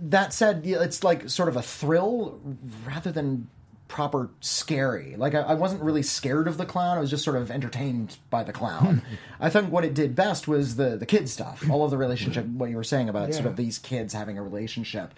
[0.00, 2.40] that said, it's like sort of a thrill
[2.86, 3.48] rather than
[3.92, 5.14] proper scary.
[5.16, 6.96] Like I, I wasn't really scared of the clown.
[6.96, 9.02] I was just sort of entertained by the clown.
[9.40, 11.68] I think what it did best was the the kid stuff.
[11.70, 14.42] All of the relationship, what you were saying about sort of these kids having a
[14.42, 15.14] relationship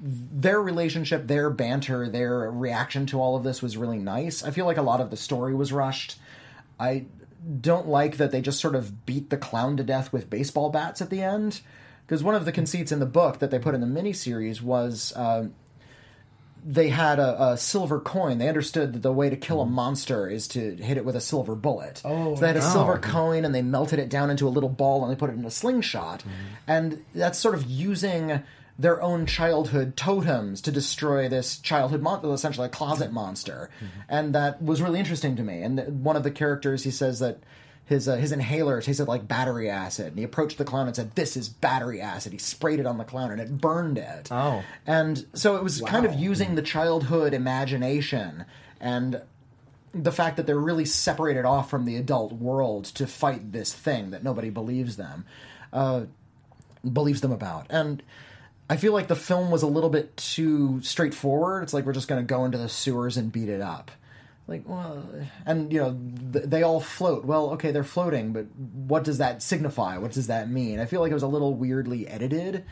[0.00, 4.44] their relationship, their banter, their reaction to all of this was really nice.
[4.44, 6.16] I feel like a lot of the story was rushed.
[6.78, 7.06] I
[7.60, 11.02] don't like that they just sort of beat the clown to death with baseball bats
[11.02, 11.62] at the end.
[12.06, 15.12] Because one of the conceits in the book that they put in the miniseries was
[15.16, 15.52] um,
[16.64, 18.38] they had a, a silver coin.
[18.38, 19.74] They understood that the way to kill a mm-hmm.
[19.74, 22.02] monster is to hit it with a silver bullet.
[22.04, 24.68] Oh, so they had a silver coin and they melted it down into a little
[24.68, 26.20] ball and they put it in a slingshot.
[26.20, 26.30] Mm-hmm.
[26.66, 28.42] And that's sort of using
[28.78, 33.70] their own childhood totems to destroy this childhood monster, essentially a closet monster.
[33.78, 34.00] Mm-hmm.
[34.08, 35.62] And that was really interesting to me.
[35.62, 37.38] And one of the characters, he says that
[37.88, 40.08] his uh, his inhaler tasted like battery acid.
[40.08, 42.98] And he approached the clown and said, "This is battery acid." He sprayed it on
[42.98, 44.28] the clown and it burned it.
[44.30, 44.62] Oh.
[44.86, 48.44] and so it was kind of using the childhood imagination
[48.80, 49.22] and
[49.94, 54.10] the fact that they're really separated off from the adult world to fight this thing
[54.10, 55.24] that nobody believes them
[55.72, 56.02] uh,
[56.92, 58.02] believes them about and
[58.70, 62.06] i feel like the film was a little bit too straightforward it's like we're just
[62.06, 63.90] going to go into the sewers and beat it up
[64.48, 65.06] like well
[65.46, 65.96] and you know
[66.32, 70.26] th- they all float well okay they're floating but what does that signify what does
[70.28, 72.64] that mean i feel like it was a little weirdly edited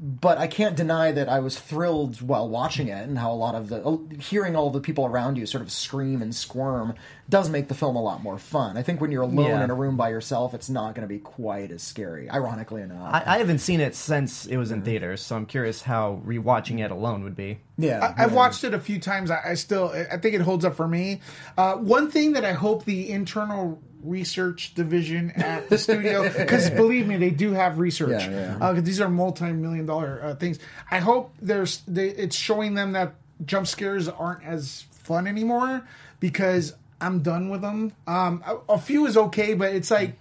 [0.00, 3.54] but i can't deny that i was thrilled while watching it and how a lot
[3.54, 6.94] of the uh, hearing all the people around you sort of scream and squirm
[7.28, 9.64] does make the film a lot more fun i think when you're alone Yeah.
[9.64, 13.12] in a room by yourself it's not going to be quite as scary ironically enough
[13.12, 16.84] I, I haven't seen it since it was in theaters, so I'm curious how rewatching
[16.84, 17.58] it alone would be.
[17.76, 19.30] yeah I, I've watched it a few times.
[19.30, 21.07] I, I still, I think it holds up for me.
[21.56, 27.06] Uh, one thing that I hope the internal research division at the studio, because believe
[27.06, 28.22] me, they do have research.
[28.22, 28.58] Yeah, yeah.
[28.60, 30.58] Uh, these are multi-million dollar uh, things.
[30.90, 35.86] I hope there's, they, it's showing them that jump scares aren't as fun anymore
[36.20, 37.92] because I'm done with them.
[38.06, 40.14] Um, a, a few is okay, but it's like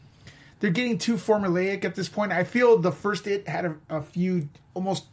[0.59, 2.31] they're getting too formulaic at this point.
[2.31, 5.05] I feel the first it had a, a few almost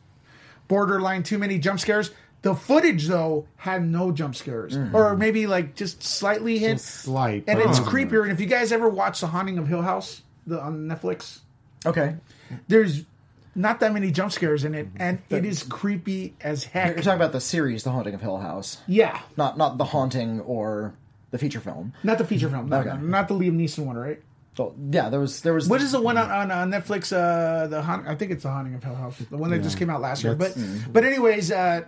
[0.68, 2.11] borderline too many jump scares.
[2.45, 7.59] The footage though had no jump scares, or maybe like just slightly hit, slight, and
[7.59, 8.23] it's creepier.
[8.23, 11.41] And if you guys ever watch The Haunting of Hill House the, on Netflix,
[11.87, 12.17] okay
[12.69, 13.05] there's
[13.55, 16.89] not that many jump scares in it, and it is creepy as heck.
[16.95, 20.41] you're talking about the series the haunting of hill house Yeah, not not the haunting
[20.41, 20.95] or
[21.31, 22.91] the feature film not the feature film, no, Okay.
[22.91, 24.21] no, not the Liam Neeson one, right?
[24.57, 27.11] so yeah there was there was What is the one on, on, on Netflix?
[27.11, 29.79] Uh, the Haunt- I think it's the Haunting of Hill House, the one that just
[29.79, 30.35] came out last year.
[30.35, 31.83] But That's- but anyways, uh,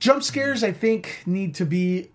[0.00, 2.10] jump scares I think need to be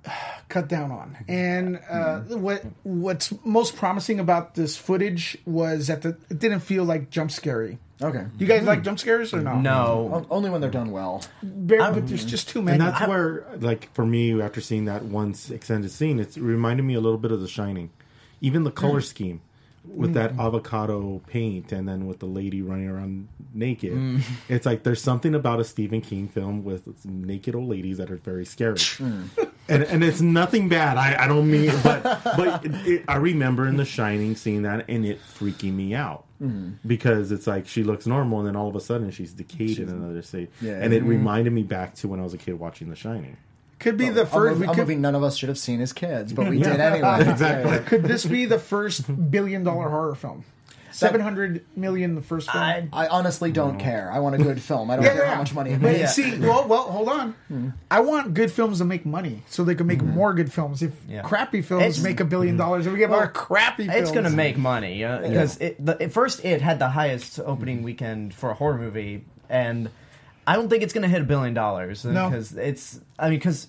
[0.49, 1.17] cut down on.
[1.27, 6.83] And uh, what what's most promising about this footage was that the, it didn't feel
[6.83, 7.79] like jump scary.
[8.01, 8.19] Okay.
[8.37, 9.59] Do you guys like jump scares or no?
[9.59, 10.25] No.
[10.29, 11.21] O- Only when they're done well.
[11.43, 12.79] Bare- but there's just too many.
[12.79, 16.41] And that's where, like, for me, after seeing that one s- extended scene, it's, it
[16.41, 17.89] reminded me a little bit of The Shining.
[18.39, 19.41] Even the color scheme
[19.95, 20.45] with that mm.
[20.45, 23.93] avocado paint and then with the lady running around naked.
[23.93, 24.21] Mm.
[24.49, 28.17] It's like there's something about a Stephen King film with naked old ladies that are
[28.17, 28.79] very scary.
[28.99, 30.97] and, and it's nothing bad.
[30.97, 34.85] I, I don't mean, but but it, it, I remember in The Shining seeing that
[34.89, 36.75] and it freaking me out mm.
[36.85, 39.89] because it's like she looks normal and then all of a sudden she's decayed in
[39.89, 40.51] another state.
[40.61, 40.79] Yeah.
[40.81, 43.37] and it reminded me back to when I was a kid watching The Shining.
[43.79, 44.55] Could be the A, first.
[44.55, 46.59] movie, we a could, movie none of us should have seen as kids, but we
[46.59, 47.25] did anyway.
[47.29, 47.79] Exactly.
[47.79, 50.43] could this be the first billion dollar horror film?
[50.91, 52.63] Seven hundred million the first film.
[52.63, 54.11] I, I honestly don't care.
[54.11, 54.89] I want a good film.
[54.89, 55.33] I don't Yeah, care yeah.
[55.33, 56.13] how much money it But makes.
[56.15, 57.35] see, well, well, hold on.
[57.47, 57.69] Hmm.
[57.91, 60.09] I want good films to make money, so they can make hmm.
[60.09, 60.81] more good films.
[60.81, 61.21] If Yeah.
[61.21, 62.59] crappy films It's- make a billion hmm.
[62.59, 64.01] dollars, and we get more crappy films.
[64.01, 67.83] it's going to make money because it, the, at first it had the highest opening
[67.83, 69.89] weekend for a horror movie, and
[70.49, 72.25] I don't think it's going to hit a billion dollars No.
[72.25, 72.99] Uh, because it's.
[73.19, 73.67] I mean, because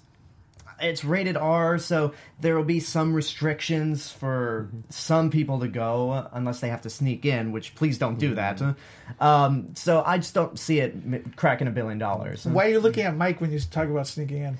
[0.80, 4.80] it's rated R, so there will be some restrictions for mm-hmm.
[4.88, 7.52] some people to go uh, unless they have to sneak in.
[7.52, 8.56] Which please don't do that.
[8.56, 9.22] Mm-hmm.
[9.22, 12.46] Um, so I just don't see it cracking a billion dollars.
[12.46, 14.58] Why are you looking at Mike when you talk about sneaking in?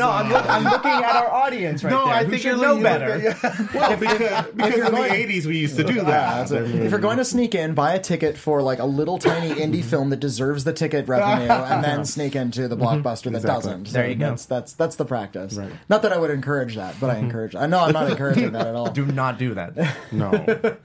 [0.00, 2.14] No, I'm, look, I'm looking at our audience right no, there.
[2.14, 3.18] I think you're know looking- better.
[3.18, 3.66] yeah.
[3.74, 4.18] Well, because,
[4.52, 6.04] because in the 80s we used to do that.
[6.04, 6.74] that's it.
[6.74, 9.78] If you're going to sneak in, buy a ticket for like a little tiny indie
[9.78, 9.88] mm-hmm.
[9.88, 12.84] film that deserves the ticket revenue, and then sneak into the mm-hmm.
[12.84, 13.70] blockbuster that Exactly.
[13.70, 13.92] doesn't.
[13.92, 14.30] There you go.
[14.30, 15.54] That's that's that's the practice.
[15.54, 15.72] Right.
[15.88, 17.24] Not that I would encourage that, but I mm-hmm.
[17.26, 17.56] encourage.
[17.56, 18.90] I know I'm not encouraging that at all.
[18.90, 19.76] Do not do that.
[20.12, 20.76] No.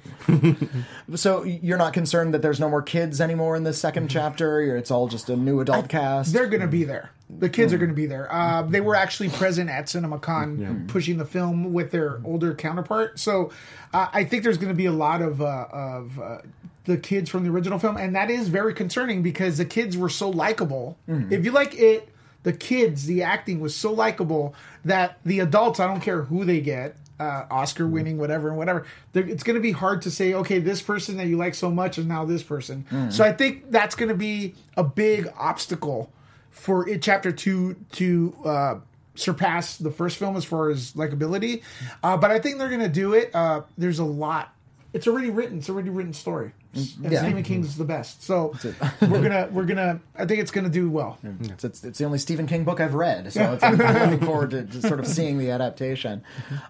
[1.15, 4.61] So you're not concerned that there's no more kids anymore in this second chapter?
[4.61, 6.33] You're- It's all just a new adult cast.
[6.33, 7.11] They're going to be there.
[7.39, 8.31] The kids are going to be there.
[8.31, 13.17] Uh, they were actually present at CinemaCon pushing the film with their older counterpart.
[13.19, 13.51] So
[13.93, 16.37] uh, I think there's going to be a lot of uh, of uh,
[16.85, 20.09] the kids from the original film, and that is very concerning because the kids were
[20.09, 20.97] so likable.
[21.07, 22.09] If you like it,
[22.43, 24.53] the kids, the acting was so likable
[24.85, 26.95] that the adults, I don't care who they get.
[27.17, 28.85] Uh, Oscar winning, whatever, and whatever.
[29.13, 31.71] they're- It's going to be hard to say, okay, this person that you like so
[31.71, 32.85] much is now this person.
[33.09, 36.11] So I think that's going to be a big obstacle
[36.55, 38.75] for it, chapter two to uh,
[39.13, 41.61] surpass the first film as far as likability.
[42.03, 43.29] Uh, but I think they're going to do it.
[43.33, 44.53] Uh, there's a lot.
[44.93, 45.57] It's already written.
[45.57, 46.53] It's already written story.
[46.73, 47.19] And Yeah.
[47.21, 48.23] Stephen King's the best.
[48.23, 48.53] So
[49.01, 49.99] we're gonna we're gonna.
[50.17, 51.17] I think it's gonna do well.
[51.41, 53.77] It's, it's, it's the only Stephen King book I've read, so it's, I'm
[54.11, 56.21] looking forward to, to sort of seeing the adaptation.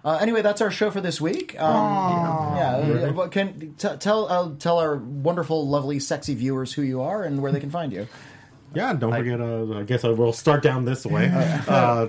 [0.04, 1.60] Uh, anyway, that's our show for this week.
[1.60, 2.76] Um, yeah,
[3.08, 7.24] uh, what can t- tell uh, tell our wonderful, lovely, sexy viewers who you are
[7.24, 8.06] and where they can find you.
[8.76, 9.40] Yeah, don't forget.
[9.40, 11.26] Uh, I guess I will start down this way.
[11.66, 12.08] Uh,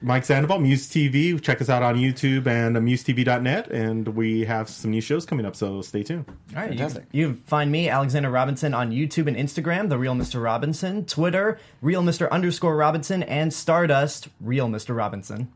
[0.00, 1.42] Mike Sandoval, Muse TV.
[1.42, 5.44] Check us out on YouTube and uh, MuseTV.net, and we have some new shows coming
[5.44, 5.56] up.
[5.56, 6.26] So stay tuned.
[6.28, 7.06] All right, you, Fantastic.
[7.10, 10.40] you find me, Alexander Robinson, on YouTube and Instagram, The Real Mr.
[10.40, 12.30] Robinson, Twitter, Real Mr.
[12.30, 14.96] underscore Robinson, and Stardust, Real Mr.
[14.96, 15.50] Robinson.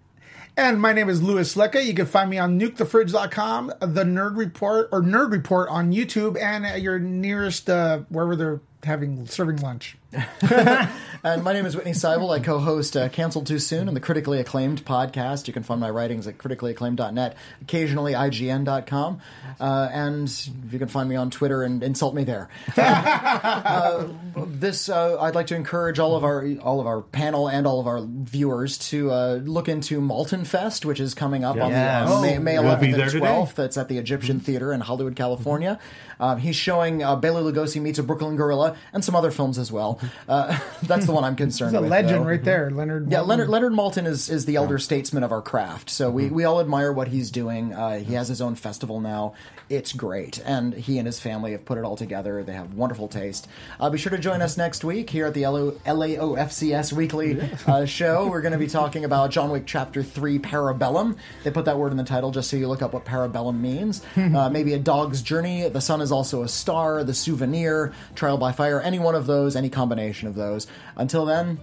[0.57, 1.85] And my name is Louis Lecca.
[1.85, 6.66] You can find me on nukethefridge.com, the Nerd Report or Nerd Report on YouTube, and
[6.66, 9.97] at your nearest uh, wherever they're having serving lunch.
[11.25, 12.35] And my name is Witney Seibold.
[12.35, 15.47] I co-host uh, Cancelled Too Soon and the critically acclaimed podcast.
[15.47, 19.21] You can find my writings at criticallyacclaimed.net, occasionally IGN.com.
[19.61, 22.49] Uh, and you can find me on Twitter and insult me there.
[22.77, 24.09] uh,
[24.49, 27.79] this uh, I'd like to encourage all of our all of our panel and all
[27.79, 31.79] of our viewers to uh, look into Maltin Fest, which is coming up on the
[31.79, 33.27] uh, May, May We'll 11th be and there today.
[33.27, 33.55] 12th.
[33.55, 35.79] That's at the Egyptian Theater in Hollywood, California.
[36.19, 39.71] Um, he's showing uh, Bela Lugosi meets a Brooklyn Gorilla and some other films as
[39.71, 40.01] well.
[40.28, 41.90] Uh, that's the one I'm concerned He's a with.
[41.90, 42.28] legend though.
[42.28, 43.11] right there, Leonard.
[43.11, 43.26] Yeah, Maltin.
[43.26, 45.90] Leonard Leonard Maltin is, is the elder statesman of our craft.
[45.90, 46.34] So we, Mm-hmm.
[46.34, 47.72] we all admire what he's doing.
[47.74, 49.34] Uh, he has his own festival now.
[49.68, 52.42] It's great, and he and his family have put it all together.
[52.42, 53.48] They have wonderful taste.
[53.80, 57.84] Uh, be sure to join us next week here at the LO, LAOFCS Weekly uh,
[57.86, 58.28] show.
[58.28, 61.16] We're going to be talking about John Wick Chapter Three: Parabellum.
[61.44, 64.03] They put that word in the title just so you look up what parabellum means.
[64.16, 65.68] uh, maybe a dog's journey.
[65.68, 67.03] The sun is also a star.
[67.05, 67.92] The souvenir.
[68.14, 68.80] Trial by fire.
[68.80, 69.57] Any one of those.
[69.57, 70.66] Any combination of those.
[70.97, 71.61] Until then.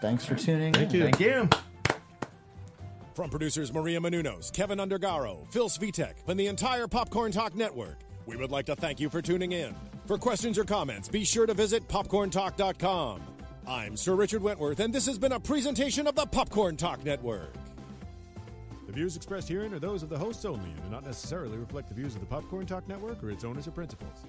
[0.00, 0.90] Thanks for tuning in.
[0.90, 1.02] you.
[1.04, 1.48] Thank you.
[3.14, 8.36] From producers Maria Menounos, Kevin Undergaro, Phil Svitek, and the entire Popcorn Talk Network, we
[8.36, 9.74] would like to thank you for tuning in.
[10.06, 13.22] For questions or comments, be sure to visit popcorntalk.com.
[13.66, 17.54] I'm Sir Richard Wentworth, and this has been a presentation of the Popcorn Talk Network.
[18.86, 21.88] The views expressed herein are those of the hosts only and do not necessarily reflect
[21.88, 24.24] the views of the Popcorn Talk Network or its owners or principals.